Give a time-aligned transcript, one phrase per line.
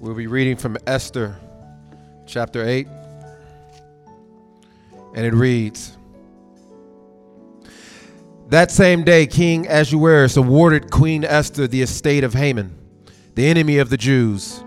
[0.00, 1.36] We'll be reading from Esther
[2.26, 2.88] chapter 8.
[5.14, 5.98] And it reads
[8.48, 12.78] That same day, King Ahasuerus awarded Queen Esther the estate of Haman,
[13.34, 14.64] the enemy of the Jews.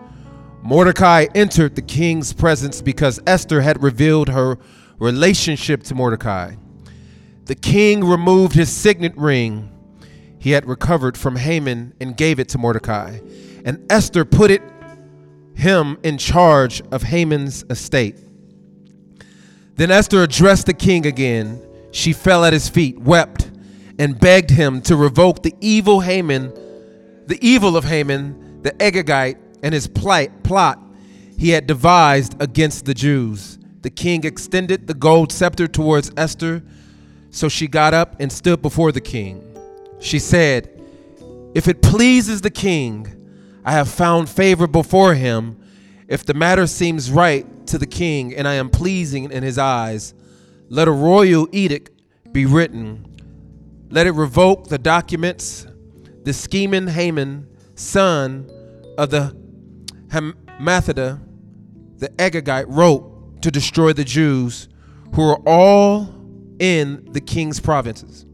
[0.62, 4.60] Mordecai entered the king's presence because Esther had revealed her
[5.00, 6.54] relationship to Mordecai.
[7.46, 9.72] The king removed his signet ring
[10.38, 13.18] he had recovered from Haman and gave it to Mordecai.
[13.66, 14.62] And Esther put it
[15.56, 18.18] him in charge of Haman's estate.
[19.76, 21.62] Then Esther addressed the king again.
[21.92, 23.52] She fell at his feet, wept,
[24.00, 26.54] and begged him to revoke the evil Haman,
[27.28, 30.80] the evil of Haman, the Agagite, and his plight, plot
[31.38, 33.58] he had devised against the Jews.
[33.82, 36.64] The king extended the gold scepter towards Esther,
[37.32, 39.44] so she got up and stood before the king.
[40.00, 40.70] She said,
[41.54, 43.23] If it pleases the king,
[43.66, 45.60] I have found favor before him.
[46.08, 50.14] If the matter seems right to the king and I am pleasing in his eyes,
[50.70, 51.92] let a royal edict
[52.32, 53.06] be written.
[53.90, 55.68] Let it revoke the documents
[56.24, 58.50] the scheming Haman, son
[58.98, 59.36] of the
[60.08, 61.20] Hammedatha,
[61.98, 64.70] the Agagite, wrote to destroy the Jews
[65.16, 66.14] who are all
[66.60, 68.26] in the king's provinces.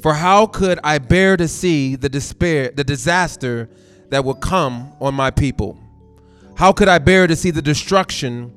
[0.00, 3.68] For how could I bear to see the despair, the disaster
[4.10, 5.78] that will come on my people?
[6.56, 8.52] How could I bear to see the destruction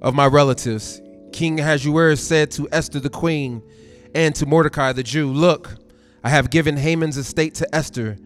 [0.00, 1.00] of my relatives?
[1.32, 3.62] King Ahasuerus said to Esther the queen
[4.14, 5.76] and to Mordecai the Jew, Look,
[6.24, 8.16] I have given Haman's estate to Esther,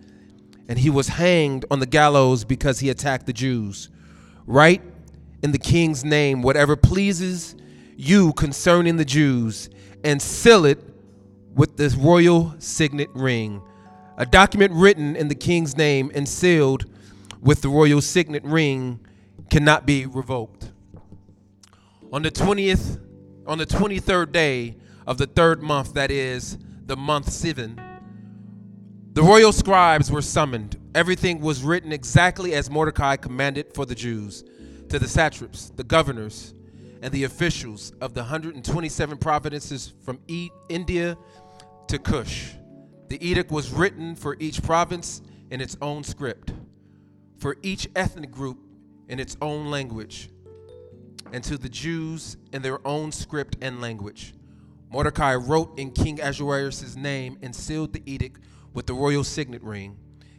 [0.69, 3.91] and he was hanged on the gallows because he attacked the Jews.
[4.47, 4.83] Write
[5.43, 7.55] in the king's name whatever pleases
[7.97, 9.71] you concerning the Jews,
[10.03, 10.79] and seal it
[11.55, 13.63] with this royal signet ring.
[14.17, 16.85] A document written in the king's name and sealed
[17.41, 19.01] with the royal signet ring
[19.51, 20.71] cannot be revoked.
[22.13, 23.01] On the 20th,
[23.47, 26.57] on the 23rd day of the third month, that is
[26.87, 27.77] the month Sivan,
[29.15, 30.81] the royal scribes were summoned.
[30.95, 34.45] Everything was written exactly as Mordecai commanded for the Jews,
[34.91, 36.55] to the satraps, the governors,
[37.03, 40.21] and the officials of the 127 provinces from
[40.69, 41.17] India
[41.89, 42.55] to Cush.
[43.09, 46.53] The edict was written for each province in its own script,
[47.37, 48.59] for each ethnic group
[49.09, 50.31] in its own language,
[51.33, 54.35] and to the Jews in their own script and language.
[54.91, 58.41] Mordecai wrote in King Ahasuerus' name and sealed the edict
[58.73, 59.97] with the royal signet ring.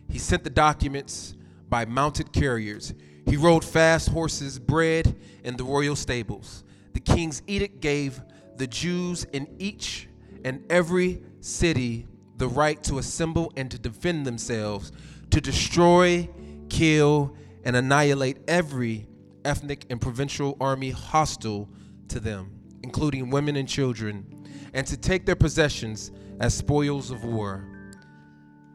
[0.09, 1.35] He sent the documents
[1.69, 2.93] by mounted carriers.
[3.25, 6.63] He rode fast horses bred in the royal stables.
[6.93, 8.21] The king's edict gave
[8.55, 10.07] the Jews in each
[10.43, 12.07] and every city
[12.37, 14.91] the right to assemble and to defend themselves,
[15.31, 16.29] to destroy,
[16.69, 19.07] kill, and annihilate every
[19.43, 21.69] ethnic and provincial army hostile
[22.09, 22.51] to them,
[22.83, 24.25] including women and children,
[24.73, 27.65] and to take their possessions as spoils of war.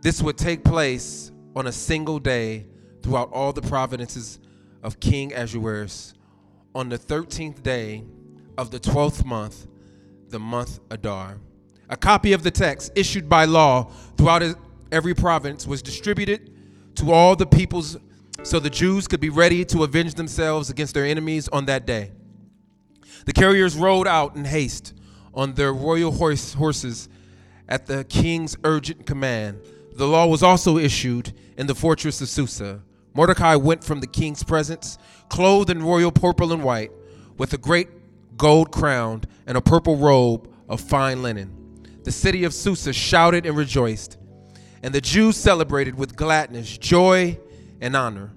[0.03, 2.67] This would take place on a single day
[3.03, 4.39] throughout all the provinces
[4.83, 6.15] of King Ahasuerus
[6.75, 8.05] on the 13th day
[8.57, 9.67] of the 12th month,
[10.29, 11.39] the month Adar.
[11.91, 14.45] A copy of the text issued by law throughout
[14.93, 16.53] every province was distributed
[16.95, 17.97] to all the peoples
[18.45, 22.13] so the Jews could be ready to avenge themselves against their enemies on that day.
[23.27, 24.95] The carriers rode out in haste
[25.35, 27.09] on their royal horse, horses
[27.69, 29.61] at the king's urgent command.
[29.95, 32.83] The law was also issued in the fortress of Susa.
[33.15, 34.97] Mordecai went from the king's presence,
[35.29, 36.93] clothed in royal purple and white,
[37.37, 37.89] with a great
[38.37, 41.60] gold crown and a purple robe of fine linen
[42.05, 44.17] the city of Susa shouted and rejoiced,
[44.83, 47.39] and the Jews celebrated with gladness, joy,
[47.81, 48.33] and honor.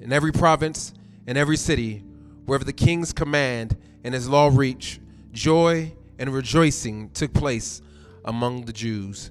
[0.00, 0.94] In every province
[1.26, 2.04] and every city,
[2.44, 5.00] wherever the king's command and his law reached,
[5.32, 7.82] joy and rejoicing took place
[8.24, 9.30] among the Jews.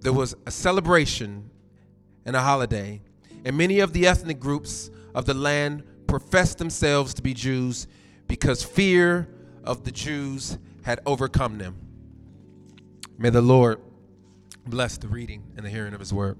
[0.00, 1.50] There was a celebration
[2.24, 3.00] and a holiday,
[3.44, 7.86] and many of the ethnic groups of the land professed themselves to be Jews
[8.26, 9.28] because fear
[9.64, 11.87] of the Jews had overcome them.
[13.20, 13.80] May the Lord
[14.64, 16.38] bless the reading and the hearing of his word.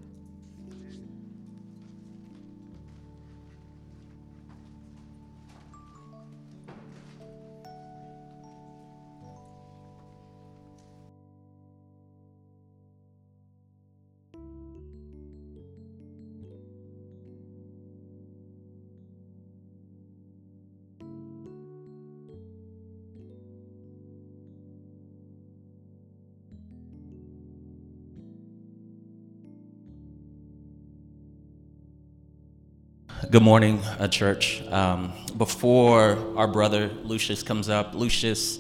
[33.31, 34.63] Good morning, uh, church.
[34.71, 38.59] Um, before our brother Lucius comes up, Lucius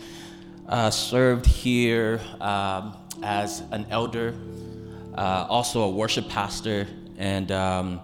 [0.68, 4.34] uh, served here um, as an elder,
[5.14, 6.86] uh, also a worship pastor,
[7.16, 8.00] and um,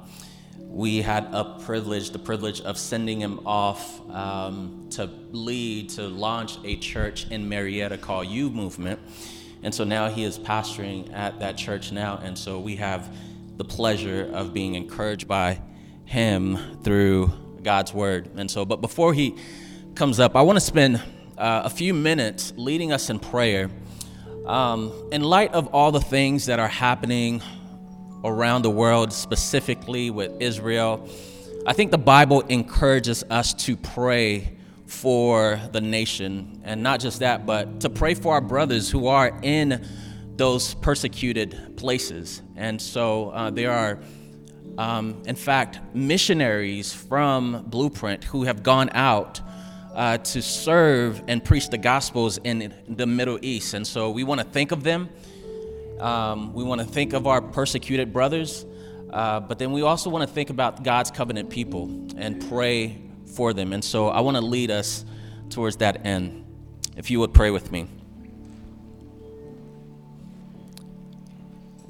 [0.59, 6.57] we had a privilege, the privilege of sending him off um, to lead, to launch
[6.65, 8.99] a church in Marietta called UMovement.
[9.63, 12.21] And so now he is pastoring at that church now.
[12.23, 13.15] And so we have
[13.59, 15.61] the pleasure of being encouraged by
[16.05, 18.31] him through God's word.
[18.37, 19.37] And so, but before he
[19.95, 20.97] comes up, I want to spend
[21.39, 23.71] uh, a few minutes leading us in prayer.
[24.47, 27.43] Um, in light of all the things that are happening
[28.23, 31.09] around the world, specifically with Israel,
[31.67, 34.53] I think the Bible encourages us to pray
[34.87, 36.61] for the nation.
[36.65, 39.87] And not just that, but to pray for our brothers who are in
[40.37, 42.43] those persecuted places.
[42.57, 43.99] And so uh, there are,
[44.79, 49.41] um, in fact, missionaries from Blueprint who have gone out
[49.95, 53.75] uh, to serve and preach the gospels in the Middle East.
[53.75, 55.09] And so we want to think of them.
[56.01, 58.67] Um, we want to think of our persecuted brothers.
[59.11, 61.85] Uh, but then we also want to think about God's covenant people
[62.17, 63.01] and pray
[63.37, 63.73] for them.
[63.73, 65.05] And so I want to lead us
[65.51, 66.45] towards that end.
[66.97, 67.87] If you would pray with me.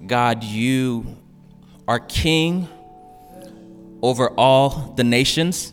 [0.06, 1.16] God, you
[1.88, 2.68] are king
[4.04, 5.72] over all the nations.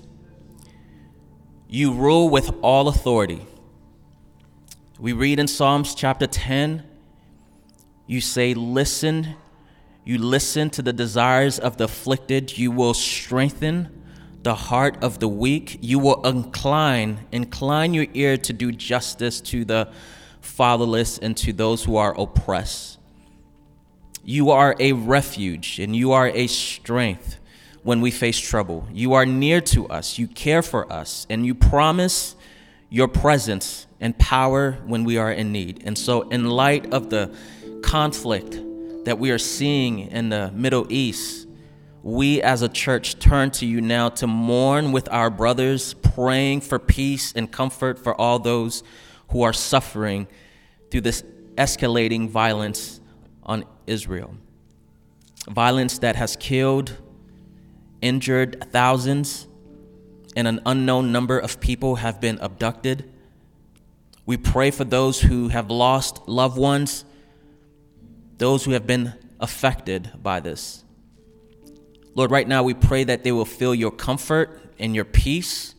[1.68, 3.45] You rule with all authority.
[4.98, 6.81] We read in Psalms chapter 10,
[8.07, 9.36] you say, Listen,
[10.06, 14.01] you listen to the desires of the afflicted, you will strengthen
[14.44, 19.66] the heart of the weak, you will incline, incline your ear to do justice to
[19.66, 19.92] the
[20.39, 22.98] fatherless and to those who are oppressed.
[24.24, 27.39] You are a refuge and you are a strength
[27.83, 28.88] when we face trouble.
[28.92, 32.36] You are near to us, you care for us, and you promise
[32.89, 35.83] your presence and power when we are in need.
[35.86, 37.33] And so, in light of the
[37.83, 38.60] conflict
[39.06, 41.48] that we are seeing in the Middle East,
[42.04, 46.80] we as a church turn to you now to mourn with our brothers, praying for
[46.80, 48.83] peace and comfort for all those
[49.30, 50.28] who are suffering
[50.89, 51.24] through this
[51.56, 53.00] escalating violence
[53.44, 54.36] on Israel.
[55.50, 56.98] Violence that has killed,
[58.01, 59.48] injured thousands,
[60.36, 63.09] and an unknown number of people have been abducted.
[64.25, 67.06] We pray for those who have lost loved ones,
[68.38, 70.83] those who have been affected by this.
[72.13, 75.75] Lord, right now we pray that they will feel your comfort and your peace.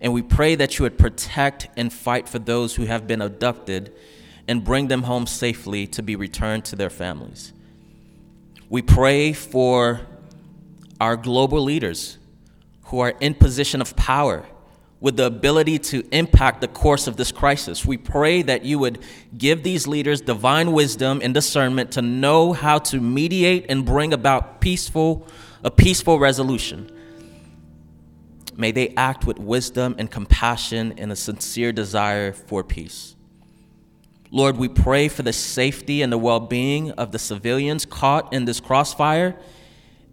[0.00, 3.92] And we pray that you would protect and fight for those who have been abducted
[4.48, 7.52] and bring them home safely to be returned to their families.
[8.68, 10.00] We pray for
[11.02, 12.16] our global leaders
[12.84, 14.46] who are in position of power
[15.00, 17.84] with the ability to impact the course of this crisis.
[17.84, 19.00] We pray that you would
[19.36, 24.60] give these leaders divine wisdom and discernment to know how to mediate and bring about
[24.60, 25.26] peaceful
[25.64, 26.88] a peaceful resolution.
[28.56, 33.16] May they act with wisdom and compassion and a sincere desire for peace.
[34.30, 38.44] Lord, we pray for the safety and the well being of the civilians caught in
[38.44, 39.36] this crossfire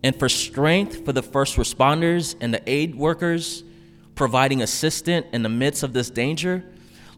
[0.03, 3.63] and for strength for the first responders and the aid workers
[4.15, 6.63] providing assistance in the midst of this danger.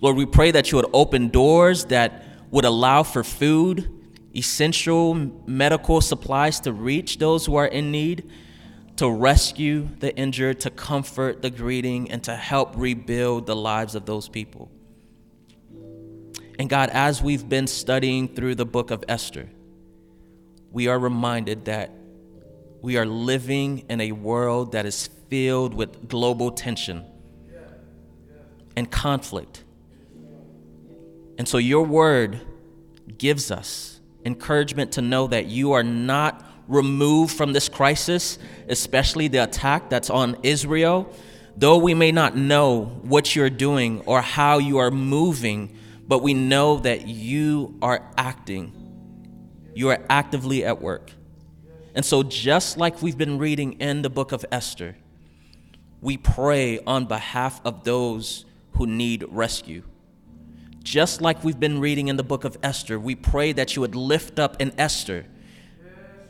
[0.02, 3.90] Lord, we pray that you would open doors that would allow for food,
[4.36, 5.14] essential
[5.46, 8.30] medical supplies to reach those who are in need,
[8.98, 14.06] to rescue the injured, to comfort the grieving, and to help rebuild the lives of
[14.06, 14.70] those people.
[16.60, 19.50] And God, as we've been studying through the book of Esther,
[20.72, 21.92] we are reminded that
[22.82, 27.06] we are living in a world that is filled with global tension
[28.76, 29.64] and conflict.
[31.38, 32.42] And so your word
[33.18, 39.44] gives us encouragement to know that you are not removed from this crisis, especially the
[39.44, 41.14] attack that's on Israel.
[41.58, 45.78] Though we may not know what you're doing or how you are moving
[46.12, 48.74] but we know that you are acting.
[49.74, 51.10] You are actively at work.
[51.94, 54.96] And so, just like we've been reading in the book of Esther,
[56.00, 59.84] we pray on behalf of those who need rescue.
[60.84, 63.96] Just like we've been reading in the book of Esther, we pray that you would
[63.96, 65.26] lift up in Esther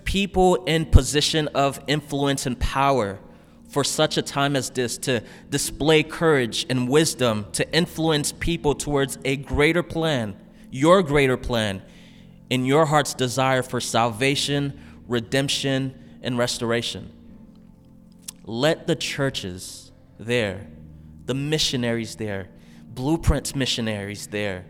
[0.03, 3.19] people in position of influence and power
[3.69, 9.17] for such a time as this to display courage and wisdom to influence people towards
[9.23, 10.35] a greater plan,
[10.69, 11.81] your greater plan,
[12.49, 14.77] in your heart's desire for salvation,
[15.11, 17.11] redemption, and restoration.
[18.43, 20.67] let the churches there,
[21.25, 22.49] the missionaries there,
[22.87, 24.65] blueprints missionaries there,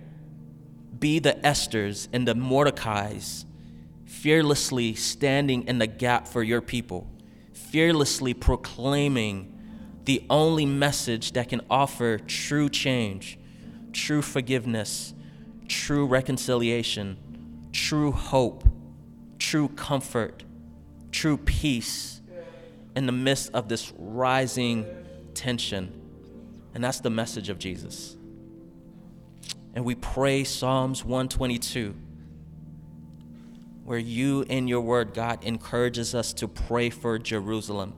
[0.99, 3.45] be the Esthers and the Mordecais,
[4.05, 7.07] fearlessly standing in the gap for your people,
[7.53, 9.57] fearlessly proclaiming
[10.05, 13.39] the only message that can offer true change,
[13.93, 15.13] true forgiveness,
[15.67, 17.17] true reconciliation,
[17.71, 18.63] true hope,
[19.41, 20.43] true comfort,
[21.11, 22.21] true peace
[22.95, 24.85] in the midst of this rising
[25.33, 25.91] tension.
[26.75, 28.15] And that's the message of Jesus.
[29.73, 31.95] And we pray Psalms 122,
[33.83, 37.95] where you in your word, God, encourages us to pray for Jerusalem.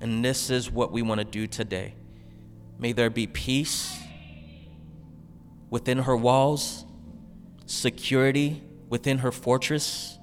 [0.00, 1.94] And this is what we want to do today.
[2.78, 3.96] May there be peace
[5.68, 6.86] within her walls,
[7.66, 10.18] security within her fortress,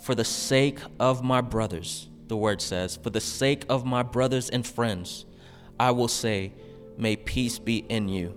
[0.00, 4.48] for the sake of my brothers, the word says, for the sake of my brothers
[4.48, 5.26] and friends,
[5.78, 6.52] I will say,
[6.96, 8.34] may peace be in you.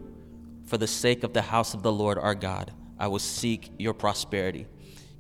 [0.66, 3.94] For the sake of the house of the Lord our God, I will seek your
[3.94, 4.66] prosperity.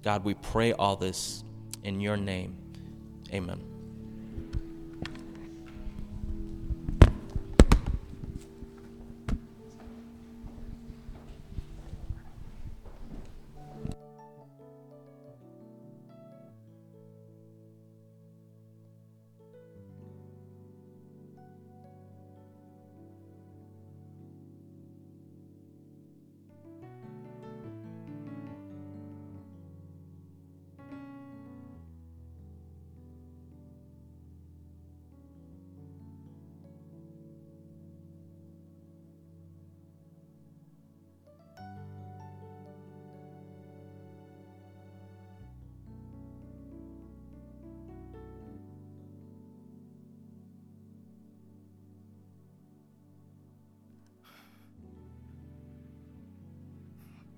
[0.04, 1.44] God, we pray all this
[1.84, 2.58] in your name.
[3.32, 3.73] Amen.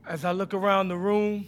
[0.08, 1.48] As I look around the room,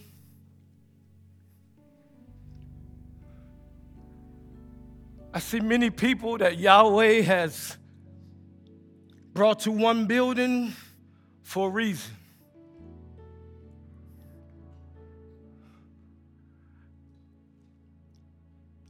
[5.31, 7.77] I see many people that Yahweh has
[9.33, 10.73] brought to one building
[11.43, 12.15] for a reason.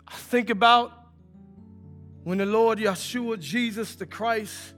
[0.08, 0.94] I think about
[2.24, 4.74] when the Lord Yeshua, Jesus the Christ,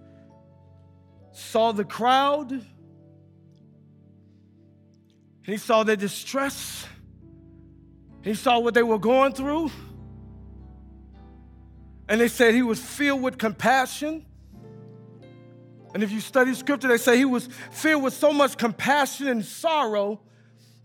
[1.31, 2.65] saw the crowd
[5.43, 6.87] he saw their distress.
[8.23, 9.71] He saw what they were going through.
[12.07, 14.25] And they said he was filled with compassion.
[15.93, 19.43] And if you study scripture, they say he was filled with so much compassion and
[19.43, 20.21] sorrow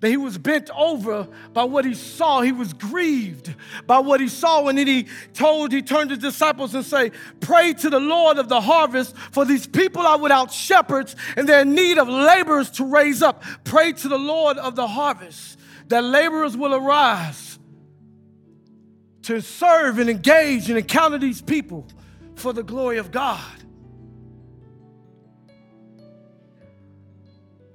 [0.05, 2.43] that he was bent over by what he saw.
[2.43, 3.55] He was grieved
[3.87, 4.69] by what he saw.
[4.69, 8.51] And then he told, he turned to disciples and say, pray to the Lord of
[8.51, 12.85] the harvest for these people are without shepherds and they're in need of laborers to
[12.85, 13.43] raise up.
[13.65, 15.59] Pray to the Lord of the harvest
[15.89, 17.59] that laborers will arise
[19.23, 21.87] to serve and engage and encounter these people
[22.35, 23.64] for the glory of God.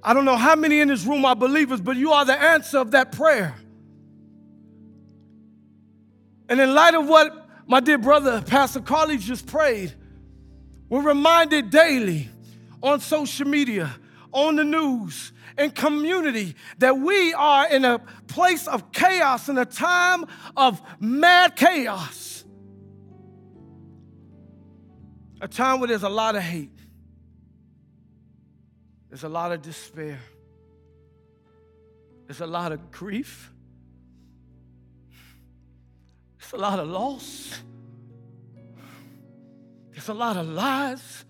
[0.02, 2.78] I don't know how many in this room are believers, but you are the answer
[2.78, 3.54] of that prayer.
[6.48, 9.94] And in light of what my dear brother, Pastor Carly, just prayed,
[10.88, 12.28] we're reminded daily
[12.82, 13.94] on social media,
[14.32, 19.64] on the news, in community that we are in a place of chaos, in a
[19.64, 20.24] time
[20.56, 22.44] of mad chaos.
[25.40, 26.79] A time where there's a lot of hate.
[29.10, 30.20] There's a lot of despair.
[32.26, 33.52] There's a lot of grief.
[36.38, 37.60] There's a lot of loss.
[39.90, 41.24] There's a lot of lies.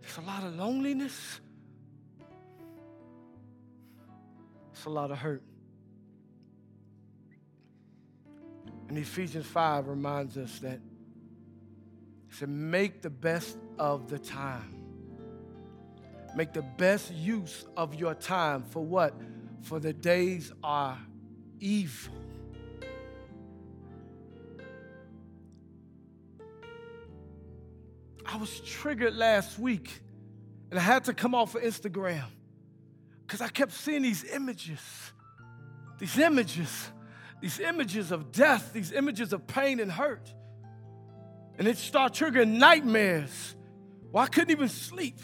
[0.00, 1.40] There's a lot of loneliness.
[4.72, 5.42] There's a lot of hurt.
[8.88, 10.80] And Ephesians 5 reminds us that
[12.38, 14.74] to make the best of the time.
[16.34, 19.14] Make the best use of your time for what?
[19.62, 20.98] For the days are
[21.60, 22.12] evil.
[28.26, 30.00] I was triggered last week
[30.70, 32.24] and I had to come off of Instagram
[33.24, 34.80] because I kept seeing these images,
[36.00, 36.90] these images,
[37.40, 40.34] these images of death, these images of pain and hurt.
[41.58, 43.54] And it started triggering nightmares.
[44.10, 45.18] Well, I couldn't even sleep.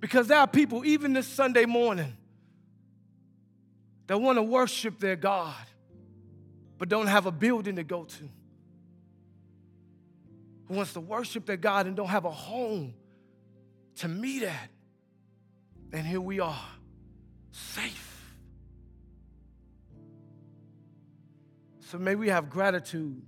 [0.00, 2.16] Because there are people, even this Sunday morning,
[4.08, 5.54] that want to worship their God.
[6.82, 8.28] but don't have a building to go to.
[10.66, 12.94] Who wants to worship their God and don't have a home
[13.98, 14.68] to meet at.
[15.92, 16.66] And here we are,
[17.52, 18.34] safe.
[21.82, 23.22] So may we have gratitude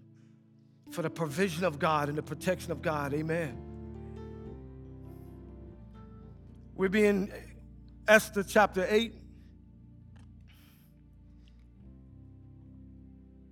[0.95, 3.13] for the provision of God and the protection of God.
[3.13, 3.59] Amen.
[6.77, 7.33] We're being
[8.07, 9.13] Esther chapter 8.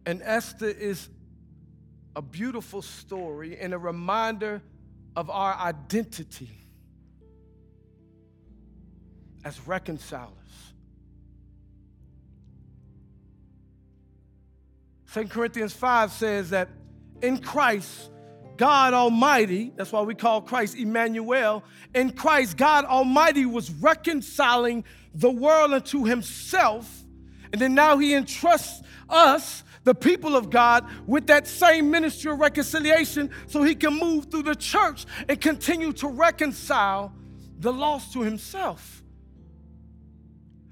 [0.07, 1.09] And Esther is
[2.15, 4.63] a beautiful story and a reminder
[5.17, 6.51] of our identity
[9.45, 10.33] as reconcilers.
[15.13, 16.69] 2 Corinthians 5 says that
[17.23, 18.11] in Christ,
[18.57, 21.64] God Almighty, that's why we call Christ Emmanuel,
[21.95, 27.05] in Christ, God Almighty was reconciling the world unto himself.
[27.52, 32.38] And then now he entrusts us, the people of God, with that same ministry of
[32.38, 37.12] reconciliation so he can move through the church and continue to reconcile
[37.59, 39.02] the lost to himself.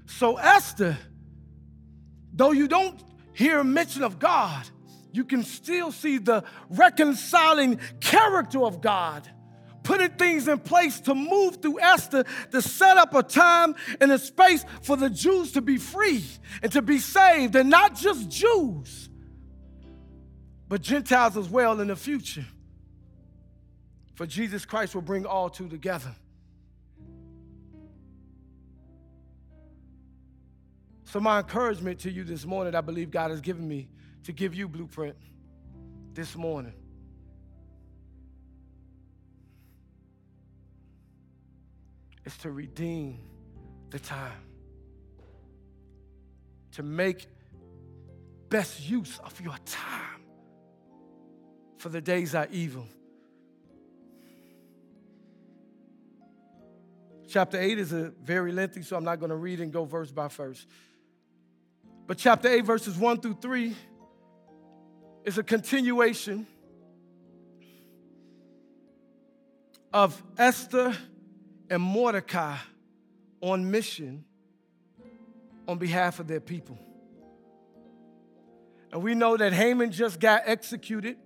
[0.05, 0.97] So, Esther,
[2.33, 3.01] though you don't
[3.33, 4.67] hear mention of God,
[5.13, 9.29] you can still see the reconciling character of God,
[9.83, 14.19] putting things in place to move through Esther to set up a time and a
[14.19, 16.23] space for the Jews to be free
[16.61, 19.09] and to be saved, and not just Jews,
[20.67, 22.45] but Gentiles as well in the future.
[24.15, 26.15] For Jesus Christ will bring all two together.
[31.05, 33.89] So, my encouragement to you this morning, I believe God has given me
[34.23, 35.15] to give you blueprint
[36.13, 36.73] this morning.
[42.23, 43.19] Is to redeem
[43.89, 44.43] the time,
[46.73, 47.25] to make
[48.49, 50.21] best use of your time,
[51.77, 52.87] for the days are evil.
[57.27, 60.11] Chapter 8 is a very lengthy, so I'm not going to read and go verse
[60.11, 60.67] by verse.
[62.05, 63.75] But chapter 8, verses 1 through 3
[65.23, 66.47] is a continuation
[69.93, 70.95] of Esther
[71.69, 72.57] and Mordecai
[73.41, 74.25] on mission
[75.67, 76.77] on behalf of their people.
[78.91, 81.17] And we know that Haman just got executed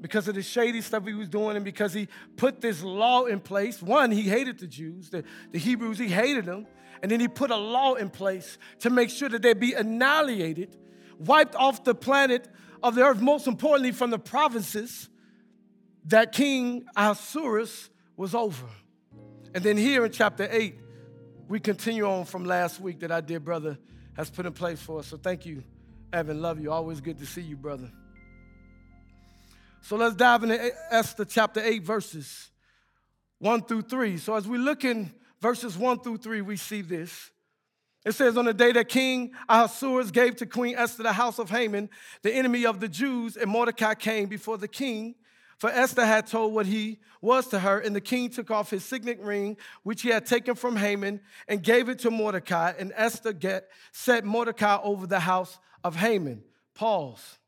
[0.00, 3.40] because of the shady stuff he was doing and because he put this law in
[3.40, 3.80] place.
[3.80, 6.66] One, he hated the Jews, the, the Hebrews, he hated them.
[7.02, 10.76] And then he put a law in place to make sure that they'd be annihilated,
[11.18, 12.48] wiped off the planet
[12.82, 15.08] of the earth, most importantly from the provinces
[16.06, 18.66] that King Ahasuerus was over.
[19.54, 20.74] And then here in chapter 8,
[21.48, 23.78] we continue on from last week that our dear brother
[24.16, 25.08] has put in place for us.
[25.08, 25.62] So thank you,
[26.12, 26.40] Evan.
[26.40, 26.72] Love you.
[26.72, 27.90] Always good to see you, brother.
[29.82, 32.50] So let's dive into Esther chapter 8, verses
[33.40, 34.16] 1 through 3.
[34.16, 37.31] So as we look in verses 1 through 3, we see this.
[38.04, 41.50] It says, On the day that King Ahasuerus gave to Queen Esther the house of
[41.50, 41.88] Haman,
[42.22, 45.14] the enemy of the Jews, and Mordecai came before the king.
[45.58, 48.84] For Esther had told what he was to her, and the king took off his
[48.84, 52.72] signet ring, which he had taken from Haman, and gave it to Mordecai.
[52.76, 56.42] And Esther get, set Mordecai over the house of Haman.
[56.74, 57.38] Pause.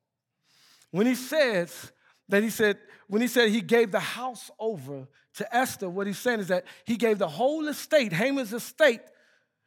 [0.92, 1.90] When he says
[2.28, 6.18] that he said, when he said he gave the house over to Esther, what he's
[6.18, 9.00] saying is that he gave the whole estate, Haman's estate,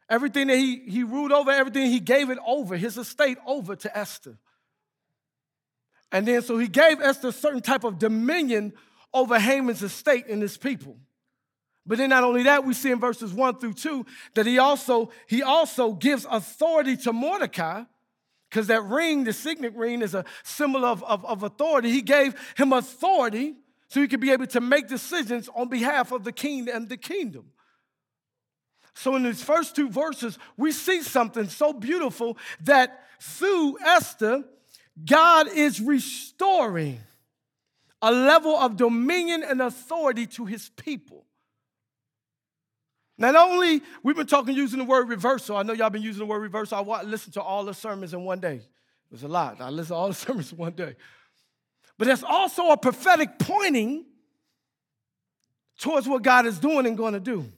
[0.08, 3.98] Everything that he, he ruled over, everything he gave it over, his estate over to
[3.98, 4.38] Esther.
[6.10, 8.72] And then so he gave Esther a certain type of dominion
[9.12, 10.96] over Haman's estate and his people.
[11.86, 15.10] But then not only that, we see in verses one through two that he also
[15.26, 17.84] he also gives authority to Mordecai,
[18.48, 21.90] because that ring, the signet ring, is a symbol of, of, of authority.
[21.90, 23.54] He gave him authority
[23.88, 26.96] so he could be able to make decisions on behalf of the king and the
[26.96, 27.50] kingdom.
[28.98, 34.42] So, in these first two verses, we see something so beautiful that through Esther,
[35.04, 36.98] God is restoring
[38.02, 41.26] a level of dominion and authority to his people.
[43.16, 45.56] Not only we've been talking using the word reversal.
[45.56, 46.92] I know y'all been using the word reversal.
[46.92, 48.56] I listened to all the sermons in one day.
[48.56, 49.60] It was a lot.
[49.60, 50.96] I listened to all the sermons in one day.
[51.98, 54.06] But there's also a prophetic pointing
[55.78, 57.52] towards what God is doing and going to do.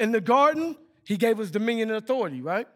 [0.00, 2.66] In the garden, he gave us dominion and authority, right?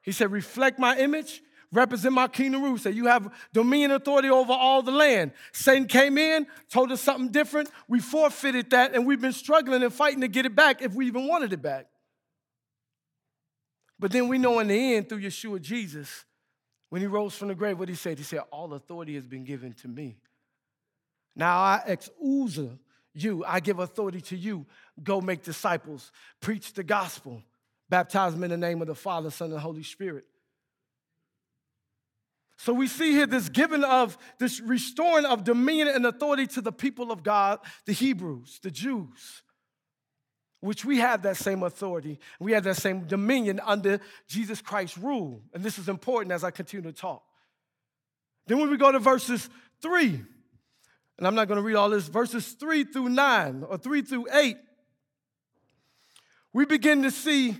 [0.00, 2.78] He said, reflect my image, represent my kingdom rule.
[2.78, 5.32] Say, you have dominion and authority over all the land.
[5.52, 7.70] Satan came in, told us something different.
[7.86, 11.06] We forfeited that, and we've been struggling and fighting to get it back if we
[11.06, 11.86] even wanted it back.
[13.98, 16.24] But then we know in the end, through Yeshua Jesus,
[16.88, 18.18] When he rose from the grave, what he said?
[18.18, 20.16] He said, All authority has been given to me.
[21.36, 22.78] Now I exousia
[23.14, 24.66] you, I give authority to you.
[25.02, 27.42] Go make disciples, preach the gospel,
[27.88, 30.24] baptize them in the name of the Father, Son, and Holy Spirit.
[32.56, 36.72] So we see here this giving of this restoring of dominion and authority to the
[36.72, 39.42] people of God, the Hebrews, the Jews,
[40.60, 42.18] which we have that same authority.
[42.40, 45.42] We have that same dominion under Jesus Christ's rule.
[45.52, 47.22] And this is important as I continue to talk.
[48.46, 49.50] Then when we go to verses
[49.82, 50.22] three,
[51.18, 54.26] and I'm not going to read all this, verses three through nine or three through
[54.32, 54.56] eight,
[56.52, 57.56] we begin to see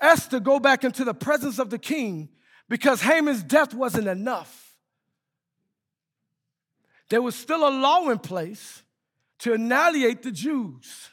[0.00, 2.28] Esther go back into the presence of the king
[2.68, 4.76] because Haman's death wasn't enough.
[7.08, 8.82] There was still a law in place
[9.40, 11.10] to annihilate the Jews.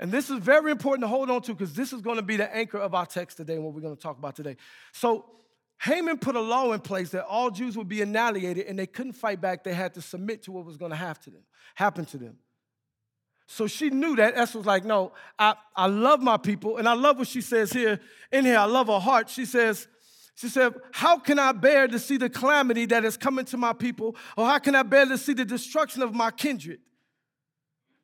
[0.00, 2.36] And this is very important to hold on to because this is going to be
[2.36, 4.56] the anchor of our text today and what we're going to talk about today.
[4.92, 5.24] So,
[5.80, 9.12] Haman put a law in place that all Jews would be annihilated and they couldn't
[9.12, 9.62] fight back.
[9.62, 11.32] They had to submit to what was going to to
[11.74, 12.36] happen to them.
[13.46, 14.36] So she knew that.
[14.36, 16.76] Esther was like, no, I, I love my people.
[16.76, 17.98] And I love what she says here
[18.30, 18.58] in here.
[18.58, 19.30] I love her heart.
[19.30, 19.88] She says,
[20.34, 23.72] she said, How can I bear to see the calamity that is coming to my
[23.72, 24.14] people?
[24.36, 26.78] Or how can I bear to see the destruction of my kindred?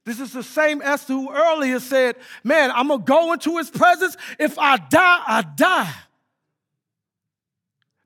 [0.04, 4.16] This is the same Esther who earlier said, Man, I'm gonna go into his presence.
[4.38, 5.94] If I die, I die.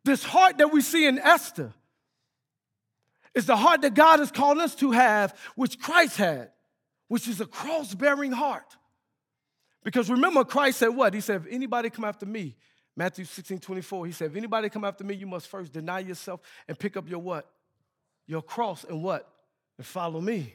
[0.09, 1.73] This heart that we see in Esther
[3.35, 6.51] is the heart that God has called us to have, which Christ had
[7.09, 8.77] which is a cross bearing heart.
[9.83, 11.15] Because remember, Christ said what?
[11.15, 12.57] He said, if anybody come after me,
[12.95, 16.41] Matthew 16, 24, he said, if anybody come after me, you must first deny yourself
[16.67, 17.51] and pick up your what?
[18.27, 19.27] Your cross and what?
[19.79, 20.55] And follow me.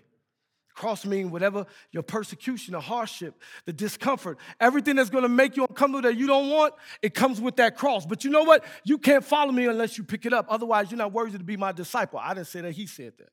[0.74, 6.02] Cross mean whatever your persecution, the hardship, the discomfort, everything that's gonna make you uncomfortable
[6.02, 8.06] that you don't want, it comes with that cross.
[8.06, 8.66] But you know what?
[8.84, 10.48] You can't follow me unless you pick it up.
[10.50, 12.20] Otherwise, you're not worthy to be my disciple.
[12.20, 13.30] I didn't say that, he said that.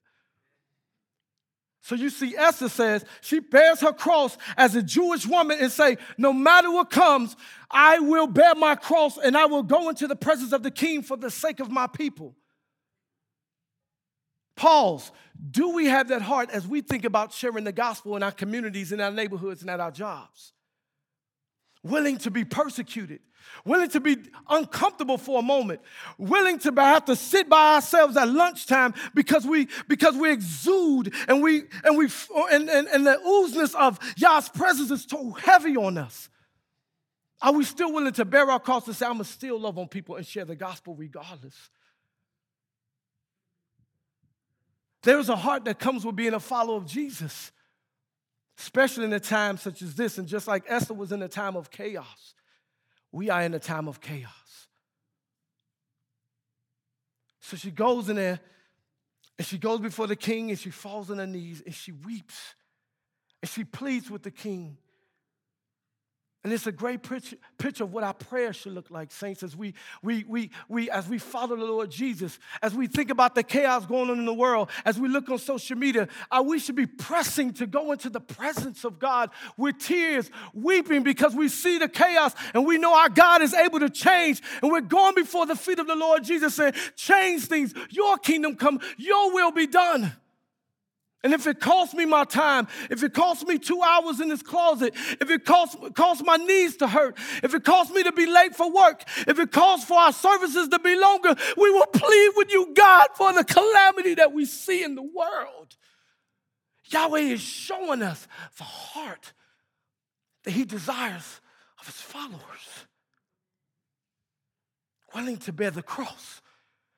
[1.83, 5.97] So you see, Esther says she bears her cross as a Jewish woman and say,
[6.19, 7.37] no matter what comes,
[7.71, 11.03] I will bear my cross and I will go into the presence of the king
[11.03, 12.37] for the sake of my people.
[14.61, 15.11] Pause.
[15.51, 18.93] Do we have that heart as we think about sharing the gospel in our communities,
[18.93, 20.53] in our neighborhoods, and at our jobs?
[21.83, 23.21] Willing to be persecuted,
[23.65, 24.19] willing to be
[24.51, 25.81] uncomfortable for a moment,
[26.19, 31.43] willing to have to sit by ourselves at lunchtime because we because we exude and
[31.43, 32.11] we and we
[32.53, 36.29] and, and, and the oozeness of Yah's presence is so heavy on us.
[37.41, 39.89] Are we still willing to bear our cross and say, I'm gonna still love on
[39.89, 41.57] people and share the gospel regardless?
[45.03, 47.53] There's a heart that comes with being a follower of Jesus,
[48.59, 50.19] especially in a time such as this.
[50.19, 52.35] And just like Esther was in a time of chaos,
[53.11, 54.69] we are in a time of chaos.
[57.41, 58.41] So she goes in there
[59.39, 62.55] and she goes before the king and she falls on her knees and she weeps
[63.43, 64.77] and she pleads with the king.
[66.43, 69.75] And it's a great picture, of what our prayer should look like, saints, as we,
[70.03, 73.85] we, we, we, as we follow the Lord Jesus, as we think about the chaos
[73.85, 76.87] going on in the world, as we look on social media, uh, we should be
[76.87, 81.89] pressing to go into the presence of God with tears, weeping because we see the
[81.89, 84.41] chaos and we know our God is able to change.
[84.63, 88.57] And we're going before the feet of the Lord Jesus saying, change things, your kingdom
[88.57, 90.13] come, your will be done.
[91.23, 94.43] And if it costs me my time, if it costs me two hours in this
[94.43, 98.25] closet, if it costs, costs my knees to hurt, if it costs me to be
[98.25, 102.31] late for work, if it costs for our services to be longer, we will plead
[102.37, 105.77] with you, God, for the calamity that we see in the world.
[106.87, 109.35] Yahweh is showing us the heart
[110.45, 111.41] that He desires
[111.79, 112.87] of His followers,
[115.15, 116.41] willing to bear the cross,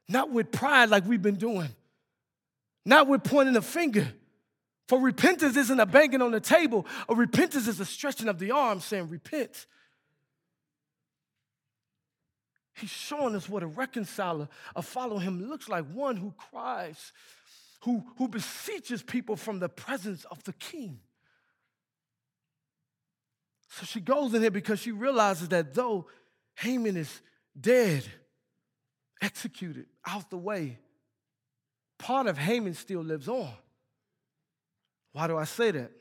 [0.09, 1.71] not with pride like we've been doing
[2.85, 4.13] not with pointing a finger.
[4.89, 8.51] For repentance isn't a banging on the table, or repentance is a stretching of the
[8.51, 9.67] arm saying, Repent.
[12.75, 17.13] He's showing us what a reconciler, a follow him, looks like one who cries,
[17.83, 20.99] who, who beseeches people from the presence of the king.
[23.69, 26.07] So she goes in here because she realizes that though
[26.57, 27.21] Haman is
[27.59, 28.05] dead,
[29.21, 30.79] executed, out the way,
[32.03, 33.53] part of Haman still lives on.
[35.13, 35.93] Why do I say that?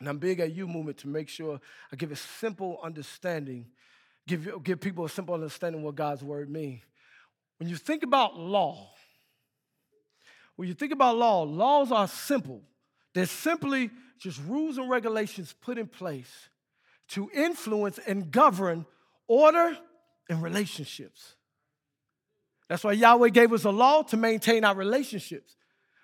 [0.00, 1.60] And I'm big at UMovement to make sure
[1.92, 3.66] I give a simple understanding,
[4.26, 6.80] give, give people a simple understanding of what God's word means.
[7.58, 8.88] When you think about law,
[10.56, 12.62] when you think about law, laws are simple.
[13.14, 16.48] They're simply just rules and regulations put in place
[17.08, 18.86] to influence and govern
[19.28, 19.76] order
[20.30, 21.34] and relationships.
[22.68, 25.56] That's why Yahweh gave us a law to maintain our relationships.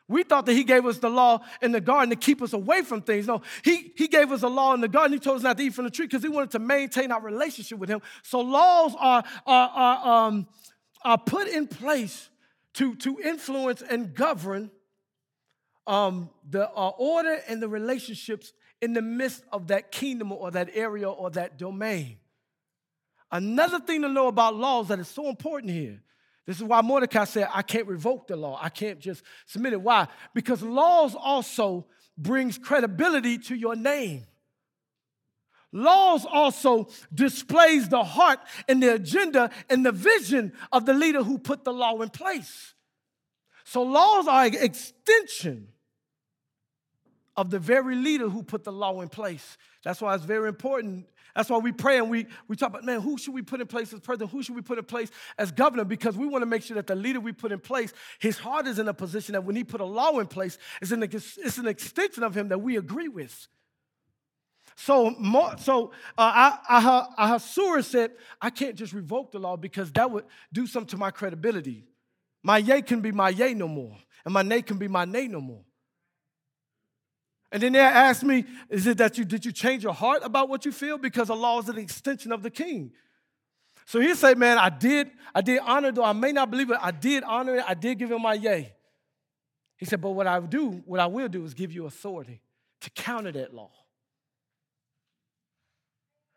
[0.08, 2.80] We thought that he gave us the law in the garden to keep us away
[2.82, 3.26] from things.
[3.26, 5.12] No, he, he gave us a law in the garden.
[5.12, 7.20] He told us not to eat from the tree because he wanted to maintain our
[7.20, 8.00] relationship with him.
[8.22, 10.46] So laws are, are, are, um,
[11.04, 12.30] are put in place
[12.74, 14.70] to, to influence and govern
[15.86, 20.70] um, the uh, order and the relationships in the midst of that kingdom or that
[20.72, 22.16] area or that domain.
[23.30, 26.00] Another thing to know about laws that is so important here
[26.48, 28.58] this is why Mordecai said, I can't revoke the law.
[28.58, 29.82] I can't just submit it.
[29.82, 30.08] Why?
[30.32, 31.84] Because laws also
[32.16, 34.24] brings credibility to your name.
[35.72, 41.36] Laws also displays the heart and the agenda and the vision of the leader who
[41.38, 42.72] put the law in place.
[43.64, 45.68] So laws are an extension
[47.36, 49.58] of the very leader who put the law in place.
[49.84, 53.00] That's why it's very important that's why we pray and we, we talk about, man,
[53.00, 54.32] who should we put in place as president?
[54.32, 55.84] Who should we put in place as governor?
[55.84, 58.66] Because we want to make sure that the leader we put in place, his heart
[58.66, 61.58] is in a position that when he put a law in place, it's an, it's
[61.58, 63.46] an extension of him that we agree with.
[64.74, 65.14] So,
[65.60, 68.10] so uh, Ahasuerus said,
[68.42, 71.86] I can't just revoke the law because that would do something to my credibility.
[72.42, 75.28] My yay can be my yay no more, and my nay can be my nay
[75.28, 75.62] no more.
[77.50, 80.48] And then they asked me, is it that you did you change your heart about
[80.48, 80.98] what you feel?
[80.98, 82.92] Because the law is an extension of the king.
[83.86, 86.76] So he said, Man, I did, I did honor, though I may not believe it,
[86.78, 88.74] I did honor it, I did give him my yay.
[89.78, 92.42] He said, But what I do, what I will do is give you authority
[92.82, 93.70] to counter that law.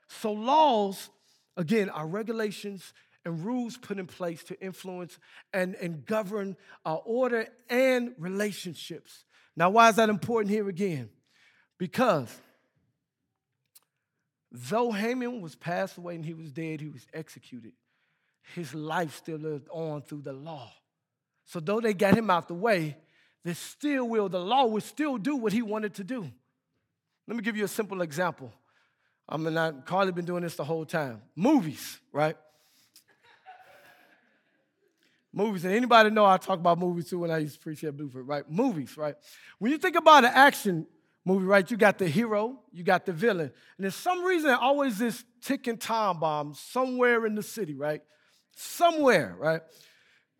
[0.07, 1.09] So laws,
[1.57, 2.93] again, are regulations
[3.25, 5.19] and rules put in place to influence
[5.53, 9.25] and, and govern our order and relationships.
[9.55, 11.09] Now, why is that important here again?
[11.77, 12.33] Because
[14.51, 17.73] though Haman was passed away and he was dead, he was executed,
[18.55, 20.71] his life still lived on through the law.
[21.45, 22.97] So, though they got him out the way,
[23.43, 26.29] they still will, the law will still do what he wanted to do.
[27.27, 28.53] Let me give you a simple example.
[29.27, 31.21] I mean, I, Carly been doing this the whole time.
[31.35, 32.35] Movies, right?
[35.33, 37.95] Movies, and anybody know I talk about movies too when I used to preach at
[37.95, 38.49] Blueprint, right?
[38.49, 39.15] Movies, right?
[39.59, 40.85] When you think about an action
[41.23, 44.97] movie, right, you got the hero, you got the villain, and there's some reason always
[44.97, 48.01] this ticking time bomb somewhere in the city, right?
[48.55, 49.61] Somewhere, right?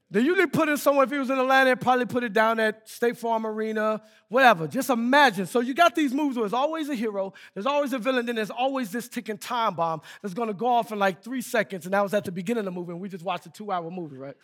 [0.10, 1.06] They usually put it somewhere.
[1.06, 4.68] If he was in Atlanta, they'd probably put it down at State Farm Arena, whatever.
[4.68, 5.46] Just imagine.
[5.46, 8.36] So you got these movies where there's always a hero, there's always a villain, then
[8.36, 11.94] there's always this ticking time bomb that's to go off in like three seconds, and
[11.94, 14.18] that was at the beginning of the movie, and we just watched a two-hour movie,
[14.18, 14.36] right?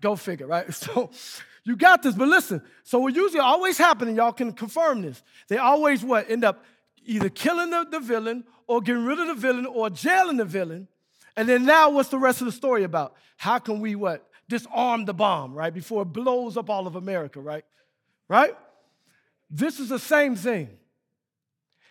[0.00, 0.66] Go figure, right?
[0.74, 1.10] So
[1.64, 2.62] you got this, but listen.
[2.82, 5.22] So what usually always happens, and y'all can confirm this.
[5.48, 6.64] They always what end up
[7.04, 10.88] either killing the, the villain or getting rid of the villain or jailing the villain.
[11.36, 13.16] And then now what's the rest of the story about?
[13.36, 14.26] How can we what?
[14.48, 15.72] Disarm the bomb, right?
[15.72, 17.64] Before it blows up all of America, right?
[18.28, 18.56] Right?
[19.50, 20.70] This is the same thing.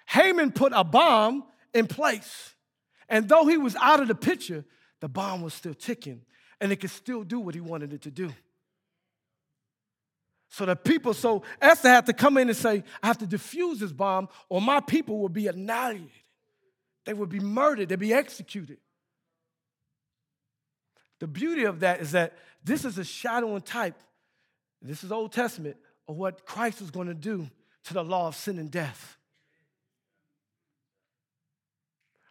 [0.08, 1.43] Haman put a bomb
[1.74, 2.56] in place.
[3.10, 4.65] And though he was out of the picture,
[5.02, 6.22] the bomb was still ticking
[6.60, 8.34] and it could still do what he wanted it to do.
[10.50, 13.80] So the people, so Esther had to come in and say, I have to defuse
[13.80, 16.10] this bomb, or my people will be annihilated.
[17.06, 18.78] They would be murdered, they'd be executed.
[21.20, 23.96] The beauty of that is that this is a shadow and type,
[24.82, 27.50] this is Old Testament, of what Christ was going to do
[27.86, 29.17] to the law of sin and death.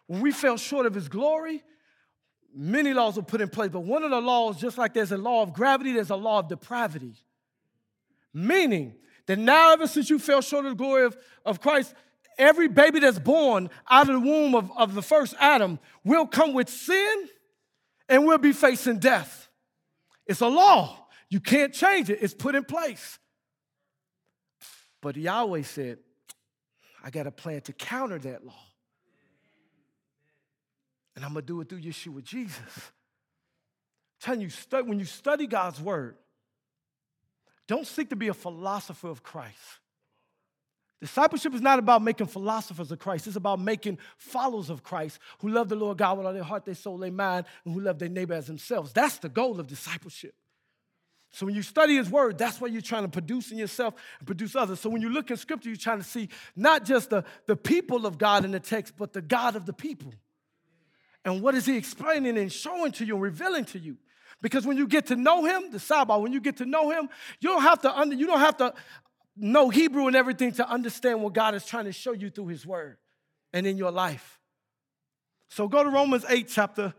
[0.07, 1.63] When we fell short of his glory,
[2.57, 5.17] many laws were put in place, but one of the laws, just like there's a
[5.17, 7.13] law of gravity, there's a law of depravity.
[8.33, 8.95] Meaning
[9.27, 11.15] that now, ever since you fell short of the glory of,
[11.45, 11.93] of Christ,
[12.37, 16.53] every baby that's born out of the womb of, of the first Adam will come
[16.53, 17.29] with sin
[18.09, 19.47] and will be facing death.
[20.25, 21.07] It's a law.
[21.29, 23.19] You can't change it, it's put in place.
[25.01, 25.99] But Yahweh said,
[27.03, 28.66] I got a plan to counter that law.
[31.17, 32.61] And I'm going to do it through Yeshua Jesus.
[32.77, 34.49] I'm telling you,
[34.85, 36.15] when you study God's word,
[37.67, 39.57] don't seek to be a philosopher of Christ.
[41.01, 43.25] Discipleship is not about making philosophers of Christ.
[43.25, 46.65] It's about making followers of Christ who love the Lord God with all their heart,
[46.65, 48.93] their soul, their mind, and who love their neighbor as themselves.
[48.93, 50.35] That's the goal of discipleship.
[51.31, 54.27] So when you study his word, that's what you're trying to produce in yourself and
[54.27, 54.79] produce others.
[54.79, 58.05] So when you look in scripture, you're trying to see not just the, the people
[58.05, 60.13] of God in the text, but the God of the people.
[61.27, 63.97] And what is he explaining and showing to you and revealing to you?
[64.41, 67.09] Because when you get to know him, the Sabbath, when you get to know him,
[67.39, 68.73] you don't have to under, you don't have to
[69.35, 72.65] know Hebrew and everything to understand what God is trying to show you through his
[72.65, 72.97] word
[73.53, 74.39] and in your life.
[75.49, 76.93] So go to Romans 8, chapter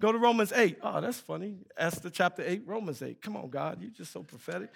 [0.00, 0.78] Go to Romans 8.
[0.82, 1.56] Oh, that's funny.
[1.76, 3.20] Esther chapter 8, Romans 8.
[3.22, 4.70] Come on, God, you're just so prophetic.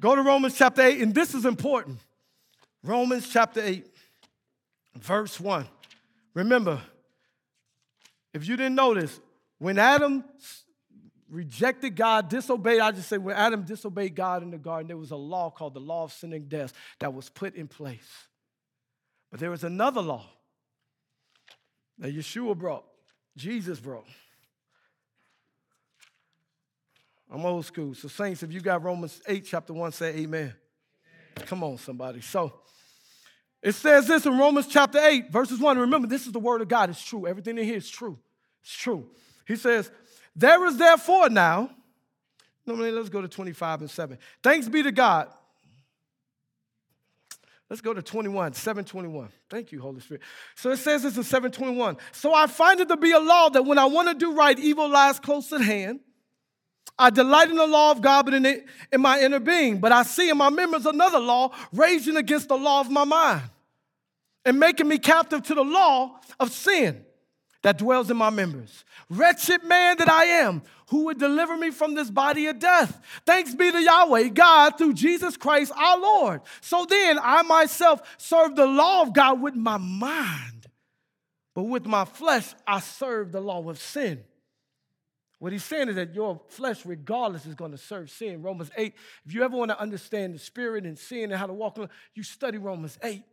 [0.00, 1.98] Go to Romans chapter 8, and this is important.
[2.82, 3.86] Romans chapter 8,
[4.96, 5.66] verse 1.
[6.34, 6.80] Remember,
[8.36, 9.18] if you didn't notice,
[9.58, 10.22] when Adam
[11.30, 15.10] rejected God, disobeyed, I just say when Adam disobeyed God in the garden, there was
[15.10, 18.26] a law called the law of sin and death that was put in place.
[19.30, 20.26] But there was another law
[21.98, 22.84] that Yeshua brought,
[23.36, 24.06] Jesus brought.
[27.30, 27.94] I'm old school.
[27.94, 30.24] So, saints, if you got Romans 8, chapter 1, say amen.
[30.24, 30.54] amen.
[31.46, 32.20] Come on, somebody.
[32.20, 32.52] So,
[33.62, 35.76] it says this in Romans chapter 8, verses 1.
[35.78, 36.90] Remember, this is the word of God.
[36.90, 37.26] It's true.
[37.26, 38.16] Everything in here is true.
[38.66, 39.06] It's true.
[39.46, 39.92] He says,
[40.34, 41.70] There is therefore now,
[42.66, 44.18] no, let's go to 25 and 7.
[44.42, 45.28] Thanks be to God.
[47.70, 49.28] Let's go to 21, 721.
[49.48, 50.22] Thank you, Holy Spirit.
[50.56, 51.96] So it says this in 721.
[52.10, 54.58] So I find it to be a law that when I want to do right,
[54.58, 56.00] evil lies close at hand.
[56.98, 59.78] I delight in the law of God, but in, it, in my inner being.
[59.78, 63.42] But I see in my members another law raging against the law of my mind
[64.44, 67.04] and making me captive to the law of sin
[67.66, 68.84] that dwells in my members.
[69.10, 73.00] Wretched man that I am, who would deliver me from this body of death?
[73.26, 76.42] Thanks be to Yahweh, God, through Jesus Christ our Lord.
[76.60, 80.68] So then I myself serve the law of God with my mind,
[81.56, 84.22] but with my flesh I serve the law of sin.
[85.40, 88.42] What he's saying is that your flesh, regardless, is going to serve sin.
[88.42, 88.94] Romans 8.
[89.24, 91.80] If you ever want to understand the spirit and sin and how to walk,
[92.14, 93.24] you study Romans 8.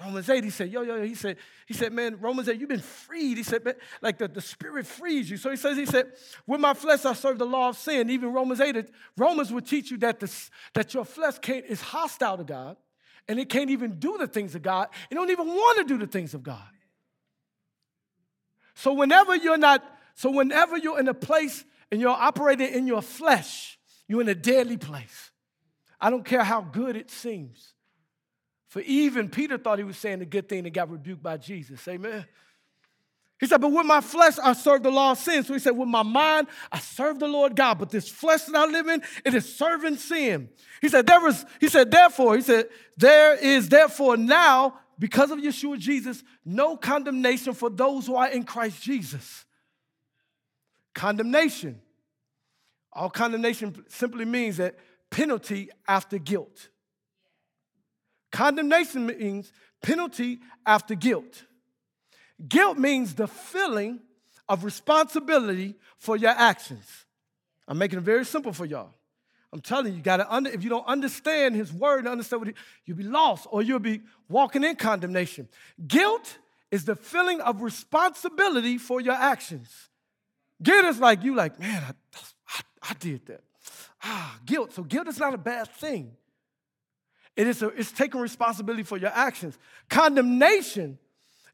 [0.00, 2.68] Romans 8, he said, yo, yo, yo, he said, he said, man, Romans 8, you've
[2.68, 3.38] been freed.
[3.38, 5.38] He said, man, like the, the spirit frees you.
[5.38, 6.12] So he says, he said,
[6.46, 8.10] with my flesh I serve the law of sin.
[8.10, 12.36] Even Romans 8, Romans would teach you that, this, that your flesh can't, is hostile
[12.36, 12.76] to God
[13.26, 14.88] and it can't even do the things of God.
[15.10, 16.62] It don't even want to do the things of God.
[18.74, 19.82] So whenever you're not
[20.14, 23.78] so whenever you're in a place and you're operating in your flesh,
[24.08, 25.30] you're in a deadly place.
[26.00, 27.74] I don't care how good it seems.
[28.76, 31.88] For even Peter thought he was saying a good thing and got rebuked by Jesus.
[31.88, 32.26] Amen.
[33.40, 35.44] He said, But with my flesh, I serve the law of sin.
[35.44, 37.78] So he said, With my mind, I serve the Lord God.
[37.78, 40.50] But this flesh that I live in, it is serving sin.
[40.82, 42.66] He said, There was, he said, therefore, he said,
[42.98, 48.42] there is therefore now, because of Yeshua Jesus, no condemnation for those who are in
[48.42, 49.46] Christ Jesus.
[50.94, 51.80] Condemnation.
[52.92, 54.74] All condemnation simply means that
[55.08, 56.68] penalty after guilt.
[58.36, 61.44] Condemnation means penalty after guilt.
[62.46, 63.98] Guilt means the feeling
[64.46, 67.06] of responsibility for your actions.
[67.66, 68.90] I'm making it very simple for y'all.
[69.54, 72.42] I'm telling you, you got to under, if you don't understand his word and understand
[72.42, 75.48] what he, you'll be lost or you'll be walking in condemnation.
[75.88, 76.36] Guilt
[76.70, 79.88] is the feeling of responsibility for your actions.
[80.62, 82.18] Guilt is like you, like, man, I,
[82.48, 83.40] I, I did that.
[84.02, 84.74] Ah, guilt.
[84.74, 86.12] So guilt is not a bad thing.
[87.36, 89.58] It is a, it's taking responsibility for your actions.
[89.90, 90.98] Condemnation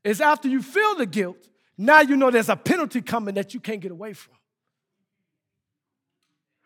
[0.04, 3.60] is after you feel the guilt, now you know there's a penalty coming that you
[3.60, 4.34] can't get away from.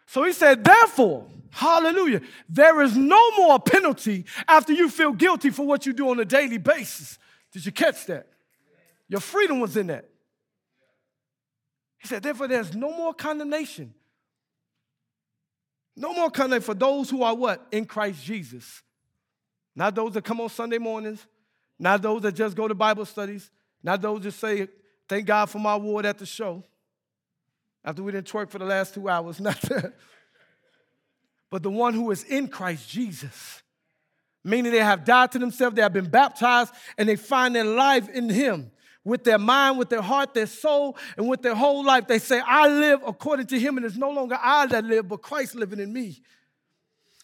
[0.07, 5.67] So he said, therefore, hallelujah, there is no more penalty after you feel guilty for
[5.67, 7.19] what you do on a daily basis.
[7.53, 8.29] Did you catch that?
[9.09, 10.09] Your freedom was in that.
[11.99, 13.95] He said, therefore, there's no more condemnation.
[15.97, 17.67] No more condemnation for those who are what?
[17.73, 18.83] In Christ Jesus.
[19.77, 21.25] Not those that come on Sunday mornings,
[21.79, 23.51] not those that just go to Bible studies,
[23.83, 24.69] not those that say,
[25.07, 26.65] thank God for my award at the show.
[27.85, 29.93] After we didn't twerk for the last two hours, not that.
[31.51, 33.62] But the one who is in Christ Jesus,
[34.43, 38.09] meaning they have died to themselves, they have been baptized, and they find their life
[38.09, 38.73] in Him
[39.07, 42.09] with their mind, with their heart, their soul, and with their whole life.
[42.09, 45.22] They say, I live according to him, and it's no longer I that live, but
[45.22, 46.20] Christ living in me.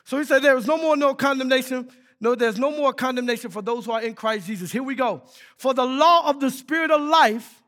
[0.05, 1.91] So he said, There is no more no condemnation.
[2.23, 4.71] No, there's no more condemnation for those who are in Christ Jesus.
[4.71, 5.23] Here we go.
[5.57, 7.61] For the law of the Spirit of life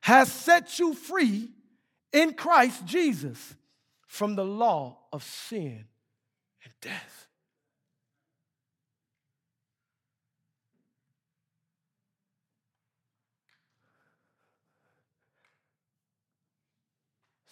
[0.00, 1.50] has set you free
[2.14, 3.54] in Christ Jesus
[4.06, 5.84] from the law of sin
[6.64, 7.28] and death.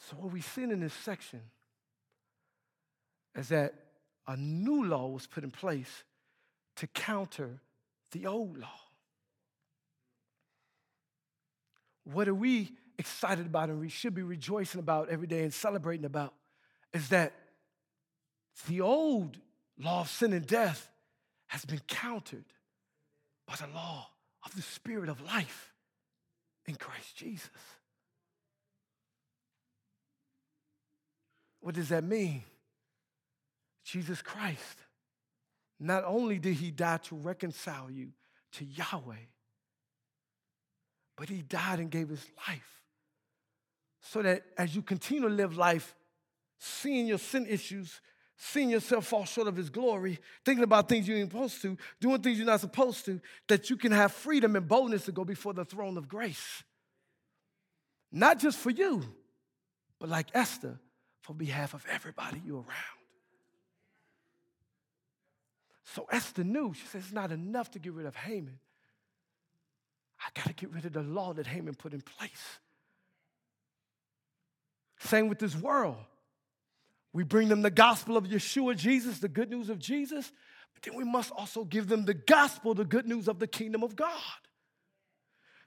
[0.09, 1.43] So, what we see in this section
[3.35, 3.84] is that
[4.27, 6.05] a new law was put in place
[6.77, 7.61] to counter
[8.13, 8.81] the old law.
[12.05, 16.05] What are we excited about and we should be rejoicing about every day and celebrating
[16.05, 16.35] about
[16.93, 17.33] is that
[18.69, 19.39] the old
[19.79, 20.89] law of sin and death
[21.49, 22.45] has been countered
[23.47, 24.09] by the law
[24.45, 25.73] of the Spirit of life
[26.67, 27.51] in Christ Jesus.
[31.61, 32.43] What does that mean?
[33.85, 34.79] Jesus Christ.
[35.79, 38.11] Not only did he die to reconcile you
[38.53, 39.27] to Yahweh,
[41.17, 42.83] but he died and gave his life
[44.01, 45.95] so that as you continue to live life,
[46.59, 48.01] seeing your sin issues,
[48.37, 52.21] seeing yourself fall short of his glory, thinking about things you ain't supposed to, doing
[52.21, 55.53] things you're not supposed to, that you can have freedom and boldness to go before
[55.53, 56.63] the throne of grace.
[58.13, 59.03] Not just for you,
[59.99, 60.79] but like Esther,
[61.23, 63.04] for behalf of everybody you're around.
[65.85, 68.59] So Esther knew, she said, it's not enough to get rid of Haman.
[70.21, 72.59] I got to get rid of the law that Haman put in place.
[74.99, 75.97] Same with this world.
[77.13, 80.33] We bring them the gospel of Yeshua Jesus, the good news of Jesus,
[80.73, 83.83] but then we must also give them the gospel, the good news of the kingdom
[83.83, 84.11] of God.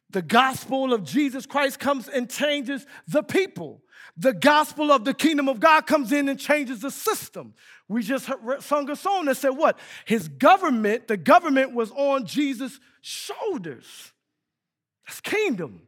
[0.09, 3.81] The gospel of Jesus Christ comes and changes the people.
[4.15, 7.53] The gospel of the kingdom of God comes in and changes the system.
[7.87, 8.29] We just
[8.59, 9.77] sung a song that said, What?
[10.05, 14.13] His government, the government was on Jesus' shoulders.
[15.05, 15.81] That's kingdom.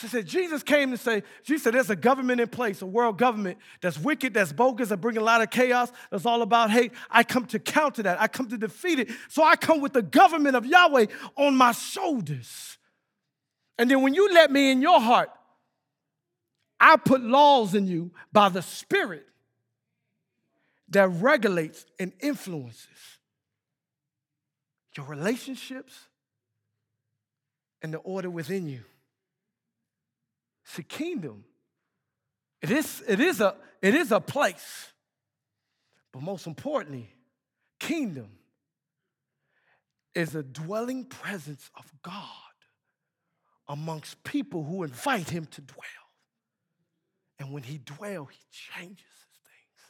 [0.00, 3.18] She said, Jesus came to say, Jesus said, there's a government in place, a world
[3.18, 6.92] government that's wicked, that's bogus, that bring a lot of chaos, that's all about hate.
[7.10, 8.18] I come to counter that.
[8.18, 9.10] I come to defeat it.
[9.28, 12.78] So I come with the government of Yahweh on my shoulders.
[13.76, 15.28] And then when you let me in your heart,
[16.80, 19.26] I put laws in you by the Spirit
[20.88, 22.86] that regulates and influences
[24.96, 26.06] your relationships
[27.82, 28.80] and the order within you.
[30.70, 31.42] It's a kingdom.
[32.62, 34.92] It is, it is, a, it is a place.
[36.12, 37.12] But most importantly,
[37.80, 38.28] kingdom
[40.14, 42.24] is a dwelling presence of God
[43.66, 46.06] amongst people who invite him to dwell.
[47.40, 48.96] And when he dwell, he changes
[49.42, 49.82] things.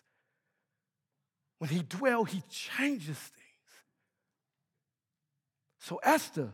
[1.59, 3.37] When he dwell, he changes things.
[5.81, 6.49] So Esther,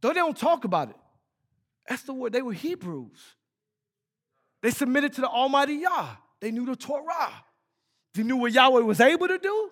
[0.00, 0.96] though they don't talk about it,
[1.88, 2.32] that's the word.
[2.32, 3.18] They were Hebrews.
[4.62, 6.08] They submitted to the Almighty Yah.
[6.40, 7.32] They knew the Torah.
[8.14, 9.70] They knew what Yahweh was able to do.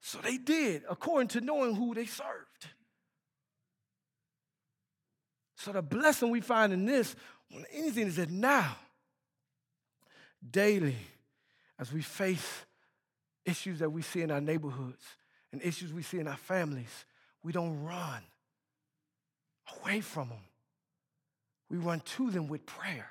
[0.00, 2.66] So they did according to knowing who they served.
[5.56, 7.16] So the blessing we find in this,
[7.50, 8.76] when anything is that now,
[10.48, 10.96] daily,
[11.78, 12.64] as we face
[13.44, 15.02] issues that we see in our neighborhoods
[15.52, 17.06] and issues we see in our families,
[17.42, 18.22] we don't run
[19.86, 20.38] away from them.
[21.70, 23.08] We run to them with prayer.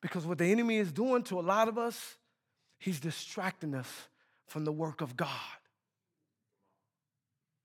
[0.00, 2.16] Because what the enemy is doing to a lot of us,
[2.78, 3.88] he's distracting us
[4.46, 5.28] from the work of God.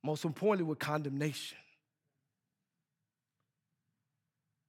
[0.03, 1.57] Most importantly, with condemnation.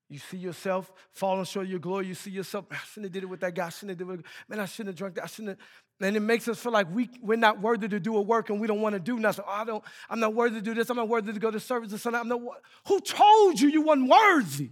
[0.09, 2.06] You see yourself falling short of your glory.
[2.06, 3.66] You see yourself, I shouldn't have did it with that guy.
[3.66, 5.24] I shouldn't have did it man, I shouldn't have drunk that.
[5.24, 5.59] I shouldn't have.
[6.00, 8.61] And it makes us feel like we, we're not worthy to do a work and
[8.61, 9.44] we don't want to do nothing.
[9.46, 10.88] Oh, I don't, I'm not worthy to do this.
[10.88, 12.20] I'm not worthy to go to service or something.
[12.20, 12.40] I'm not,
[12.86, 14.70] who told you you weren't worthy?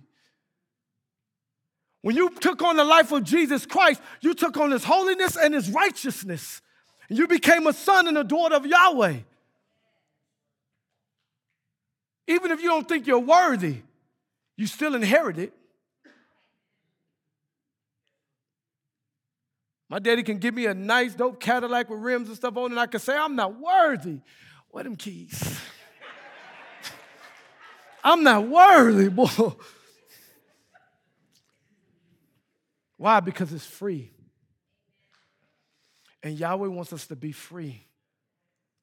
[2.00, 5.52] When you took on the life of Jesus Christ, you took on his holiness and
[5.52, 6.62] his righteousness.
[7.08, 9.16] And you became a son and a daughter of Yahweh.
[12.28, 13.82] Even if you don't think you're worthy,
[14.56, 15.52] you still inherit it.
[19.88, 22.80] My daddy can give me a nice, dope Cadillac with rims and stuff on, and
[22.80, 24.18] I can say, I'm not worthy.
[24.70, 25.42] Where them keys?
[28.04, 29.52] I'm not worthy, boy.
[32.96, 33.20] Why?
[33.20, 34.10] Because it's free.
[36.22, 37.84] And Yahweh wants us to be free,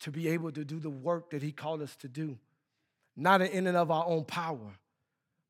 [0.02, 2.38] to be able to do the work that He called us to do,
[3.18, 4.78] not in and of our own power,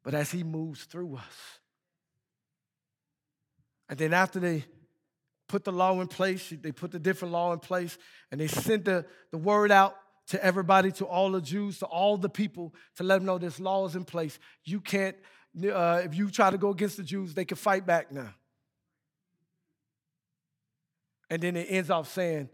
[0.03, 1.59] but as He moves through us.
[3.89, 4.65] And then after they
[5.47, 7.97] put the law in place, they put the different law in place,
[8.31, 9.95] and they sent the, the word out
[10.27, 13.59] to everybody, to all the Jews, to all the people, to let them know this
[13.59, 14.39] law is in place.
[14.63, 15.15] You can't,
[15.63, 18.33] uh, if you try to go against the Jews, they can fight back now.
[21.29, 22.49] And then it ends off saying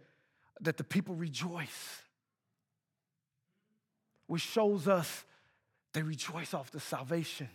[0.61, 2.01] that the people rejoice,
[4.27, 5.23] which shows us
[5.99, 7.49] they rejoice off the salvation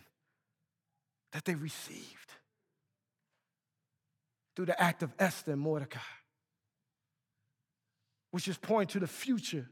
[1.31, 2.31] that they received
[4.55, 5.99] through the act of Esther and Mordecai,
[8.29, 9.67] which is pointing to the future,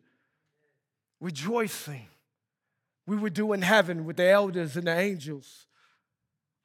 [1.22, 2.08] rejoicing
[3.06, 5.68] we would do in heaven with the elders and the angels.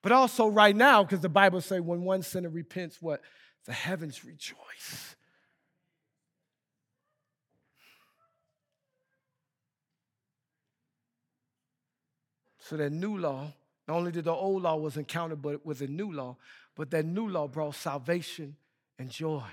[0.02, 3.20] But also right now, because the Bible says when one sinner repents, what?
[3.66, 5.07] The heavens rejoice.
[12.68, 13.50] So that new law,
[13.86, 16.36] not only did the old law was encountered, but it was a new law,
[16.76, 18.56] but that new law brought salvation
[18.98, 19.48] and joy.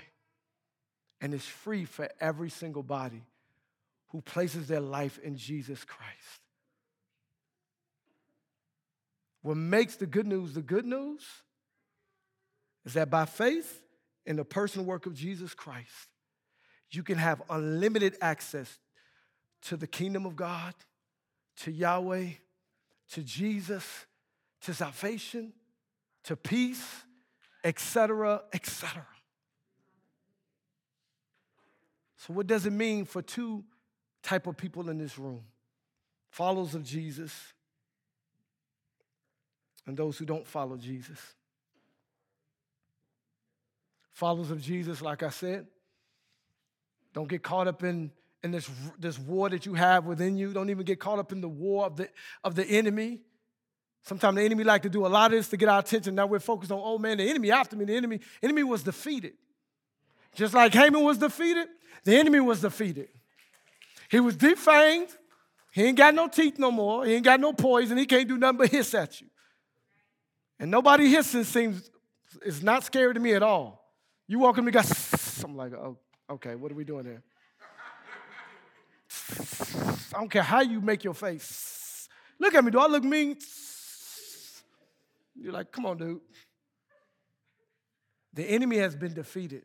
[1.22, 3.22] And it's free for every single body
[4.08, 6.42] who places their life in Jesus Christ.
[9.40, 11.22] What makes the good news the good news
[12.84, 13.80] is that by faith
[14.26, 16.10] in the personal work of Jesus Christ,
[16.90, 18.78] you can have unlimited access
[19.62, 20.74] to the kingdom of God,
[21.60, 22.32] to Yahweh,
[23.12, 24.06] to Jesus,
[24.62, 25.52] to salvation,
[26.24, 26.84] to peace,
[27.62, 29.06] etc., etc.
[32.16, 33.64] So what does it mean for two
[34.22, 35.42] type of people in this room?
[36.30, 37.32] Followers of Jesus
[39.86, 41.18] and those who don't follow Jesus.
[44.12, 45.66] Followers of Jesus, like I said,
[47.12, 48.10] don't get caught up in,
[48.46, 50.52] in this, this war that you have within you.
[50.52, 52.08] Don't even get caught up in the war of the,
[52.42, 53.20] of the enemy.
[54.02, 56.14] Sometimes the enemy like to do a lot of this to get our attention.
[56.14, 57.84] Now we're focused on, oh man, the enemy after me.
[57.84, 59.34] The enemy, enemy was defeated.
[60.34, 61.68] Just like Haman was defeated,
[62.04, 63.08] the enemy was defeated.
[64.10, 65.16] He was defanged.
[65.72, 67.04] He ain't got no teeth no more.
[67.04, 67.98] He ain't got no poison.
[67.98, 69.26] He can't do nothing but hiss at you.
[70.58, 71.90] And nobody hissing seems
[72.42, 73.84] is not scary to me at all.
[74.28, 74.90] You walk in me, got
[75.44, 77.22] I'm like, oh, Okay, what are we doing here?
[79.30, 82.08] I don't care how you make your face.
[82.38, 82.70] Look at me.
[82.70, 83.36] Do I look mean?
[85.34, 86.20] You're like, come on, dude.
[88.32, 89.64] The enemy has been defeated.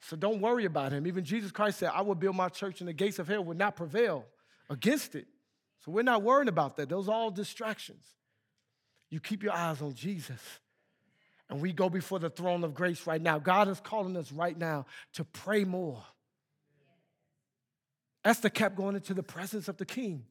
[0.00, 1.06] So don't worry about him.
[1.06, 3.56] Even Jesus Christ said, I will build my church and the gates of hell will
[3.56, 4.24] not prevail
[4.70, 5.26] against it.
[5.84, 6.88] So we're not worrying about that.
[6.88, 8.04] Those are all distractions.
[9.10, 10.40] You keep your eyes on Jesus.
[11.50, 13.38] And we go before the throne of grace right now.
[13.38, 16.02] God is calling us right now to pray more.
[18.24, 20.24] Esther kept going into the presence of the king.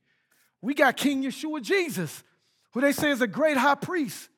[0.62, 2.24] We got King Yeshua Jesus,
[2.72, 4.30] who they say is a great high priest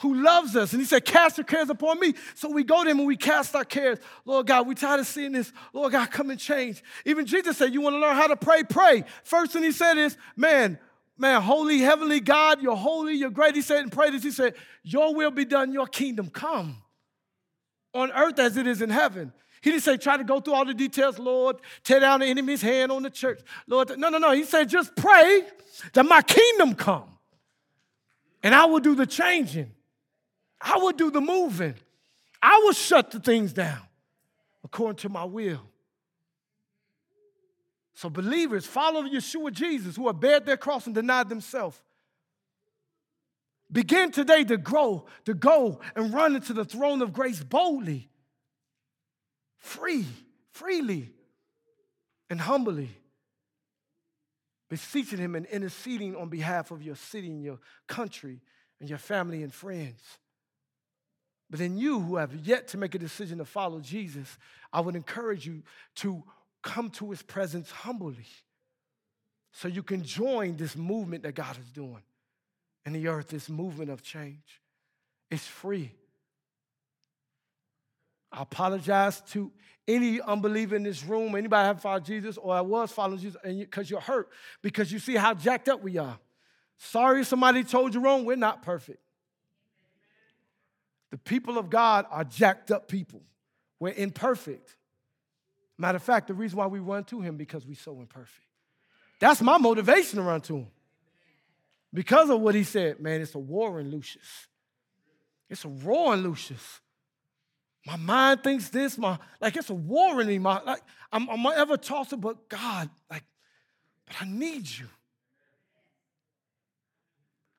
[0.00, 0.72] who loves us.
[0.72, 2.14] And he said, Cast your cares upon me.
[2.34, 3.98] So we go to him and we cast our cares.
[4.24, 5.52] Lord God, we tired of seeing this.
[5.72, 6.82] Lord God, come and change.
[7.04, 8.64] Even Jesus said, You want to learn how to pray?
[8.64, 9.04] Pray.
[9.22, 10.78] First thing he said is, Man,
[11.16, 13.54] man, holy, heavenly God, you're holy, you're great.
[13.54, 14.22] He said and pray this.
[14.22, 16.82] He said, Your will be done, your kingdom come
[17.94, 19.32] on earth as it is in heaven.
[19.64, 22.60] He didn't say, try to go through all the details, Lord, tear down the enemy's
[22.60, 23.40] hand on the church.
[23.66, 24.32] Lord, no, no, no.
[24.32, 25.42] He said, just pray
[25.94, 27.08] that my kingdom come.
[28.42, 29.72] And I will do the changing.
[30.60, 31.76] I will do the moving.
[32.42, 33.80] I will shut the things down
[34.62, 35.62] according to my will.
[37.94, 41.80] So, believers, follow Yeshua Jesus who have bared their cross and denied themselves.
[43.72, 48.10] Begin today to grow, to go and run into the throne of grace boldly,
[49.64, 50.04] free,
[50.50, 51.10] freely,
[52.28, 52.90] and humbly,
[54.68, 57.58] beseeching Him and interceding on behalf of your city and your
[57.88, 58.40] country
[58.78, 60.00] and your family and friends.
[61.48, 64.36] But then, you who have yet to make a decision to follow Jesus,
[64.72, 65.62] I would encourage you
[65.96, 66.22] to
[66.62, 68.26] come to his presence humbly
[69.52, 72.02] so you can join this movement that God is doing
[72.84, 74.60] in the earth, this movement of change.
[75.30, 75.92] It's free.
[78.34, 79.52] I apologize to
[79.86, 83.88] any unbeliever in this room, anybody have followed Jesus or I was following Jesus, because
[83.88, 84.28] you, you're hurt
[84.60, 86.18] because you see how jacked up we are.
[86.76, 88.98] Sorry somebody told you wrong, we're not perfect.
[91.10, 93.22] The people of God are jacked up people.
[93.78, 94.74] We're imperfect.
[95.78, 98.46] Matter of fact, the reason why we run to him because we're so imperfect.
[99.20, 100.66] That's my motivation to run to him.
[101.92, 104.48] Because of what he said, man, it's a war in Lucius.
[105.48, 106.80] It's a roar in Lucius.
[107.86, 110.38] My mind thinks this, my like it's a war in me.
[110.38, 110.82] My like
[111.12, 113.24] I'm, I'm ever tossing, but God, like,
[114.06, 114.86] but I need you.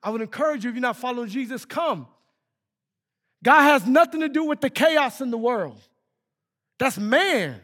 [0.01, 2.07] I would encourage you if you're not following Jesus, come.
[3.43, 5.79] God has nothing to do with the chaos in the world.
[6.77, 7.61] That's man.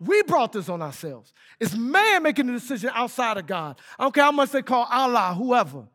[0.00, 1.32] We brought this on ourselves.
[1.60, 3.78] It's man making the decision outside of God.
[3.98, 5.86] I don't care how much they call Allah, whoever.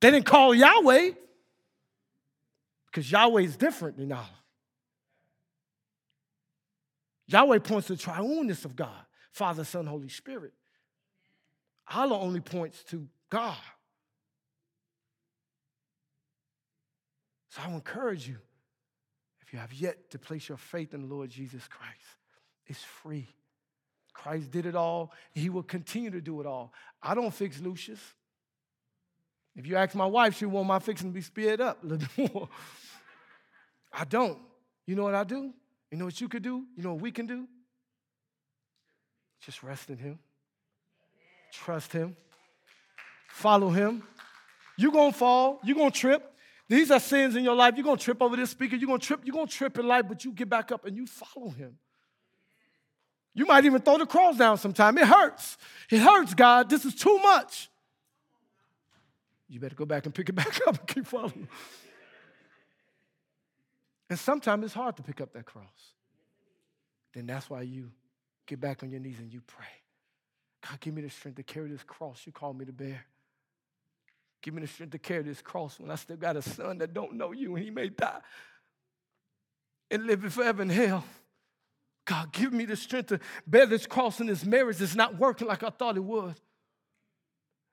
[0.00, 1.12] They didn't call Yahweh
[2.86, 4.41] because Yahweh is different than Allah.
[7.32, 10.52] Yahweh points to the triuneness of God Father, Son, Holy Spirit.
[11.92, 13.56] Allah only points to God.
[17.48, 18.36] So I encourage you,
[19.40, 21.98] if you have yet to place your faith in the Lord Jesus Christ,
[22.66, 23.26] it's free.
[24.12, 25.12] Christ did it all.
[25.32, 26.72] He will continue to do it all.
[27.02, 28.00] I don't fix Lucius.
[29.56, 32.08] If you ask my wife, she want my fixing to be sped up a little
[32.34, 32.48] more.
[33.92, 34.38] I don't.
[34.86, 35.52] You know what I do?
[35.92, 36.64] You know what you could do?
[36.76, 37.46] You know what we can do?
[39.44, 40.18] Just rest in Him.
[41.52, 42.16] Trust Him.
[43.32, 44.02] Follow him.
[44.76, 46.22] You're gonna fall, you're gonna trip.
[46.68, 47.74] These are sins in your life.
[47.76, 50.22] You're gonna trip over this speaker, you're gonna trip, you're gonna trip in life, but
[50.24, 51.78] you get back up and you follow him.
[53.34, 54.98] You might even throw the cross down sometime.
[54.98, 55.56] It hurts.
[55.90, 56.68] It hurts, God.
[56.68, 57.70] This is too much.
[59.48, 61.48] You better go back and pick it back up and keep following.
[64.12, 65.94] And sometimes it's hard to pick up that cross.
[67.14, 67.90] Then that's why you
[68.46, 69.64] get back on your knees and you pray.
[70.68, 73.06] God, give me the strength to carry this cross you called me to bear.
[74.42, 76.92] Give me the strength to carry this cross when I still got a son that
[76.92, 78.20] don't know you and he may die
[79.90, 81.04] and live forever in hell.
[82.04, 85.48] God, give me the strength to bear this cross in this marriage that's not working
[85.48, 86.38] like I thought it would.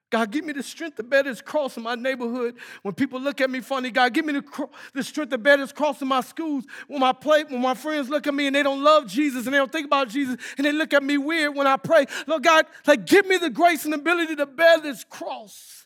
[0.09, 2.55] God, give me the strength to bear this cross in my neighborhood.
[2.81, 5.71] When people look at me funny, God, give me the, the strength to bear this
[5.71, 6.65] cross in my schools.
[6.87, 9.53] When my play, when my friends look at me and they don't love Jesus and
[9.53, 12.07] they don't think about Jesus and they look at me weird when I pray.
[12.25, 15.85] Lord God, like give me the grace and ability to bear this cross.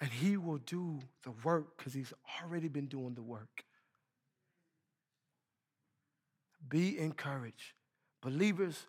[0.00, 3.64] And he will do the work because he's already been doing the work.
[6.68, 7.74] Be encouraged.
[8.22, 8.86] Believers,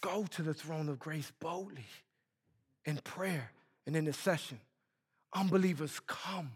[0.00, 1.86] go to the throne of grace boldly
[2.84, 3.50] in prayer
[3.86, 4.60] and intercession.
[5.34, 6.52] Unbelievers, come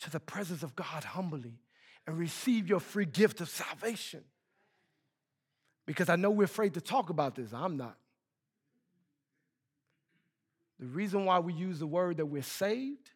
[0.00, 1.60] to the presence of God humbly
[2.06, 4.24] and receive your free gift of salvation.
[5.86, 7.52] Because I know we're afraid to talk about this.
[7.52, 7.96] I'm not.
[10.78, 13.10] The reason why we use the word that we're saved,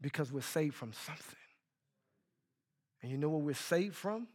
[0.00, 1.38] because we're saved from something.
[3.02, 4.26] And you know what we're saved from?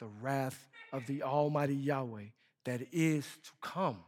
[0.00, 2.24] The wrath of the Almighty Yahweh
[2.64, 3.98] that is to come.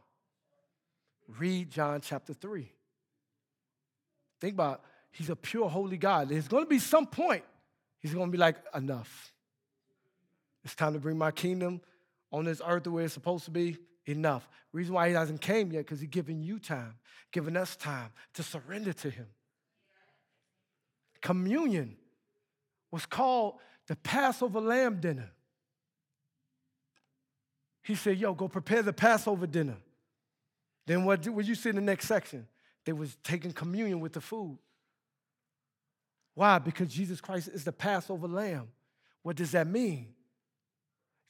[1.38, 2.68] Read John chapter 3.
[4.40, 4.82] Think about
[5.12, 6.28] he's a pure holy God.
[6.28, 7.45] There's going to be some point
[8.01, 9.32] he's going to be like enough.
[10.64, 11.80] It's time to bring my kingdom
[12.32, 13.76] on this earth the way it's supposed to be.
[14.07, 14.49] Enough.
[14.72, 16.95] Reason why he hasn't came yet because he's giving you time,
[17.30, 19.28] giving us time to surrender to him.
[21.20, 21.97] Communion
[22.90, 25.30] was called the Passover lamb dinner.
[27.83, 29.76] He said, Yo, go prepare the Passover dinner.
[30.87, 32.47] Then what, what you see in the next section?
[32.85, 34.59] They was taking communion with the food.
[36.35, 36.59] Why?
[36.59, 38.68] Because Jesus Christ is the Passover lamb.
[39.22, 40.09] What does that mean?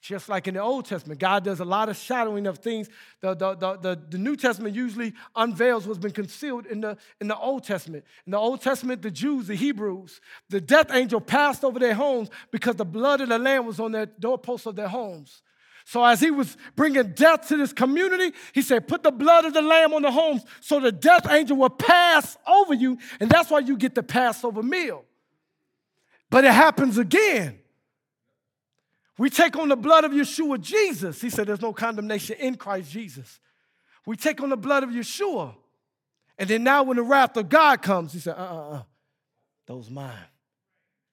[0.01, 2.89] Just like in the Old Testament, God does a lot of shadowing of things.
[3.21, 7.29] The, the, the, the, the New Testament usually unveils what's been concealed in the, in
[7.29, 8.05] the Old Testament.
[8.27, 12.31] In the Old Testament, the Jews, the Hebrews, the death angel passed over their homes
[12.51, 15.41] because the blood of the Lamb was on their doorposts of their homes.
[15.85, 19.55] So, as he was bringing death to this community, he said, Put the blood of
[19.55, 22.99] the lamb on the homes so the death angel will pass over you.
[23.21, 25.05] And that's why you get the Passover meal.
[26.31, 27.59] But it happens again.
[29.19, 31.21] We take on the blood of Yeshua Jesus.
[31.21, 33.41] He said, There's no condemnation in Christ Jesus.
[34.07, 35.55] We take on the blood of Yeshua.
[36.39, 38.83] And then now, when the wrath of God comes, he said, Uh uh uh,
[39.67, 40.17] those mine.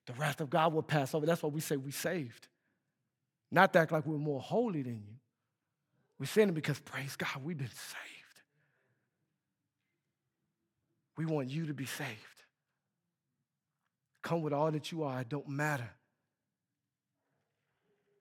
[0.06, 1.26] The wrath of God will pass over.
[1.26, 2.49] That's why we say we saved.
[3.52, 5.16] Not to act like we're more holy than you.
[6.20, 7.98] We're saying it because, praise God, we've been saved.
[11.18, 12.10] We want you to be saved.
[14.22, 15.90] Come with all that you are, it don't matter.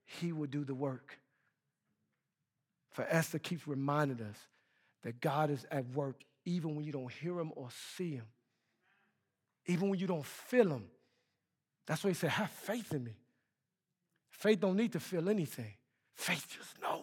[0.05, 1.19] He will do the work.
[2.91, 4.37] For Esther keeps reminding us
[5.03, 8.27] that God is at work even when you don't hear him or see him,
[9.67, 10.87] even when you don't feel him.
[11.87, 13.17] That's why he said, Have faith in me.
[14.39, 15.73] Faith don't need to feel anything.
[16.15, 17.03] Faith just knows.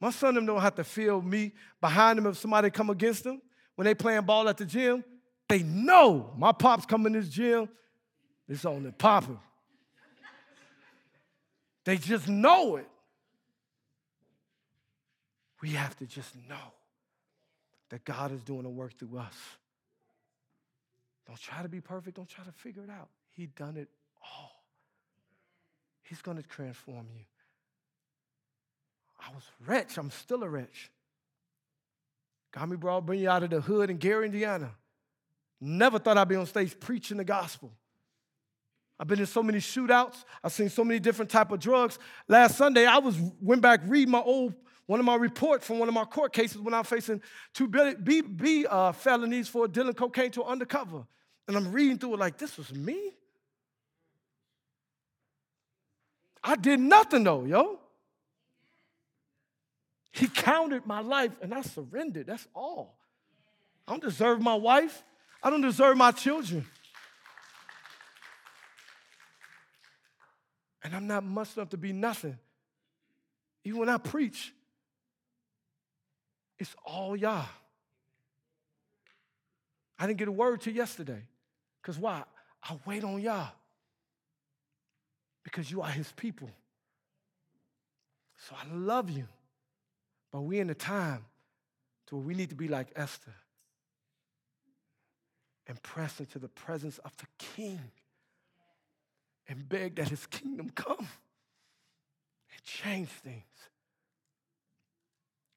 [0.00, 3.40] My son them don't have to feel me behind them if somebody come against them
[3.74, 5.02] when they playing ball at the gym.
[5.48, 7.68] They know my pops come in this gym,
[8.46, 9.40] it's on the popping.
[11.84, 12.88] They just know it.
[15.62, 16.72] We have to just know
[17.88, 19.34] that God is doing a work through us.
[21.26, 22.16] Don't try to be perfect.
[22.16, 23.08] Don't try to figure it out.
[23.30, 23.88] He done it
[24.24, 24.64] all.
[26.02, 27.24] He's going to transform you.
[29.20, 29.96] I was rich.
[29.96, 30.90] I'm still a rich.
[32.52, 34.70] Got me brought, bring you out of the hood in Gary, Indiana.
[35.60, 37.72] Never thought I'd be on stage preaching the gospel.
[38.98, 40.24] I've been in so many shootouts.
[40.42, 41.98] I've seen so many different type of drugs.
[42.28, 44.54] Last Sunday, I was went back read my old
[44.86, 47.22] one of my reports from one of my court cases when I'm facing
[47.54, 51.06] two B, B uh, felonies for dealing cocaine to undercover,
[51.48, 53.12] and I'm reading through it like this was me.
[56.44, 57.80] I did nothing though, yo.
[60.12, 62.26] He counted my life and I surrendered.
[62.26, 62.98] That's all.
[63.88, 65.02] I don't deserve my wife.
[65.42, 66.66] I don't deserve my children.
[70.84, 72.38] And I'm not much enough to be nothing.
[73.64, 74.52] Even when I preach,
[76.58, 77.46] it's all Yah.
[79.98, 81.22] I didn't get a word till yesterday.
[81.80, 82.22] Because why?
[82.62, 83.48] I wait on Yah.
[85.44, 86.50] Because you are his people.
[88.48, 89.28] So I love you.
[90.32, 91.24] But we're in a time
[92.06, 93.34] to where we need to be like Esther
[95.66, 97.80] and press into the presence of the king
[99.48, 103.44] and beg that his kingdom come and change things.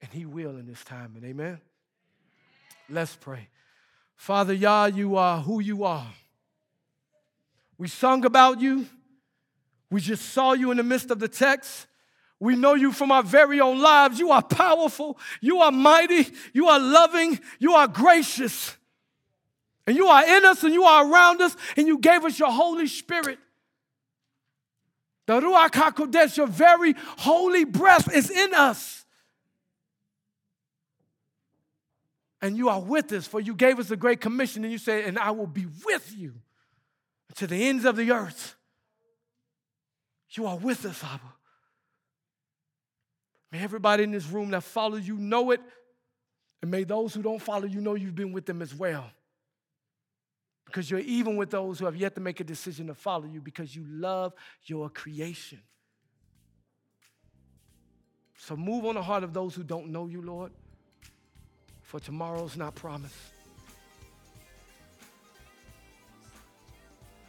[0.01, 1.13] And he will in this time.
[1.15, 1.59] And amen.
[2.89, 3.49] Let's pray.
[4.15, 6.07] Father Yah, you are who you are.
[7.77, 8.87] We sung about you.
[9.89, 11.87] We just saw you in the midst of the text.
[12.39, 14.19] We know you from our very own lives.
[14.19, 15.17] You are powerful.
[15.41, 16.27] You are mighty.
[16.53, 17.39] You are loving.
[17.59, 18.75] You are gracious.
[19.87, 22.51] And you are in us and you are around us, and you gave us your
[22.51, 23.39] Holy Spirit.
[25.25, 29.05] The Ruach HaKodesh, your very holy breath is in us.
[32.41, 35.05] And you are with us, for you gave us a great commission, and you said,
[35.05, 36.33] And I will be with you
[37.35, 38.56] to the ends of the earth.
[40.37, 41.33] You are with us, Abba.
[43.51, 45.61] May everybody in this room that follows you know it,
[46.61, 49.09] and may those who don't follow you know you've been with them as well.
[50.65, 53.39] Because you're even with those who have yet to make a decision to follow you
[53.39, 54.33] because you love
[54.65, 55.61] your creation.
[58.37, 60.51] So move on the heart of those who don't know you, Lord,
[61.81, 63.15] for tomorrow's not promised.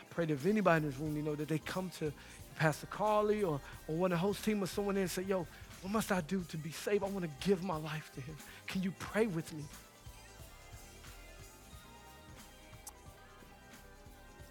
[0.00, 2.12] I pray that if anybody in this room, you know, that they come to
[2.58, 5.46] Pastor Carly or, or one of the host team or someone there and say, yo,
[5.82, 7.04] what must I do to be saved?
[7.04, 8.36] I want to give my life to him.
[8.66, 9.64] Can you pray with me?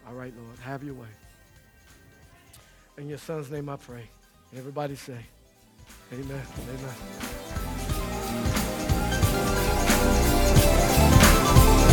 [0.08, 1.08] All right, Lord, have your way.
[2.96, 4.08] In your son's name I pray.
[4.56, 5.18] Everybody say,
[6.12, 6.42] Amen.
[6.70, 7.47] Amen.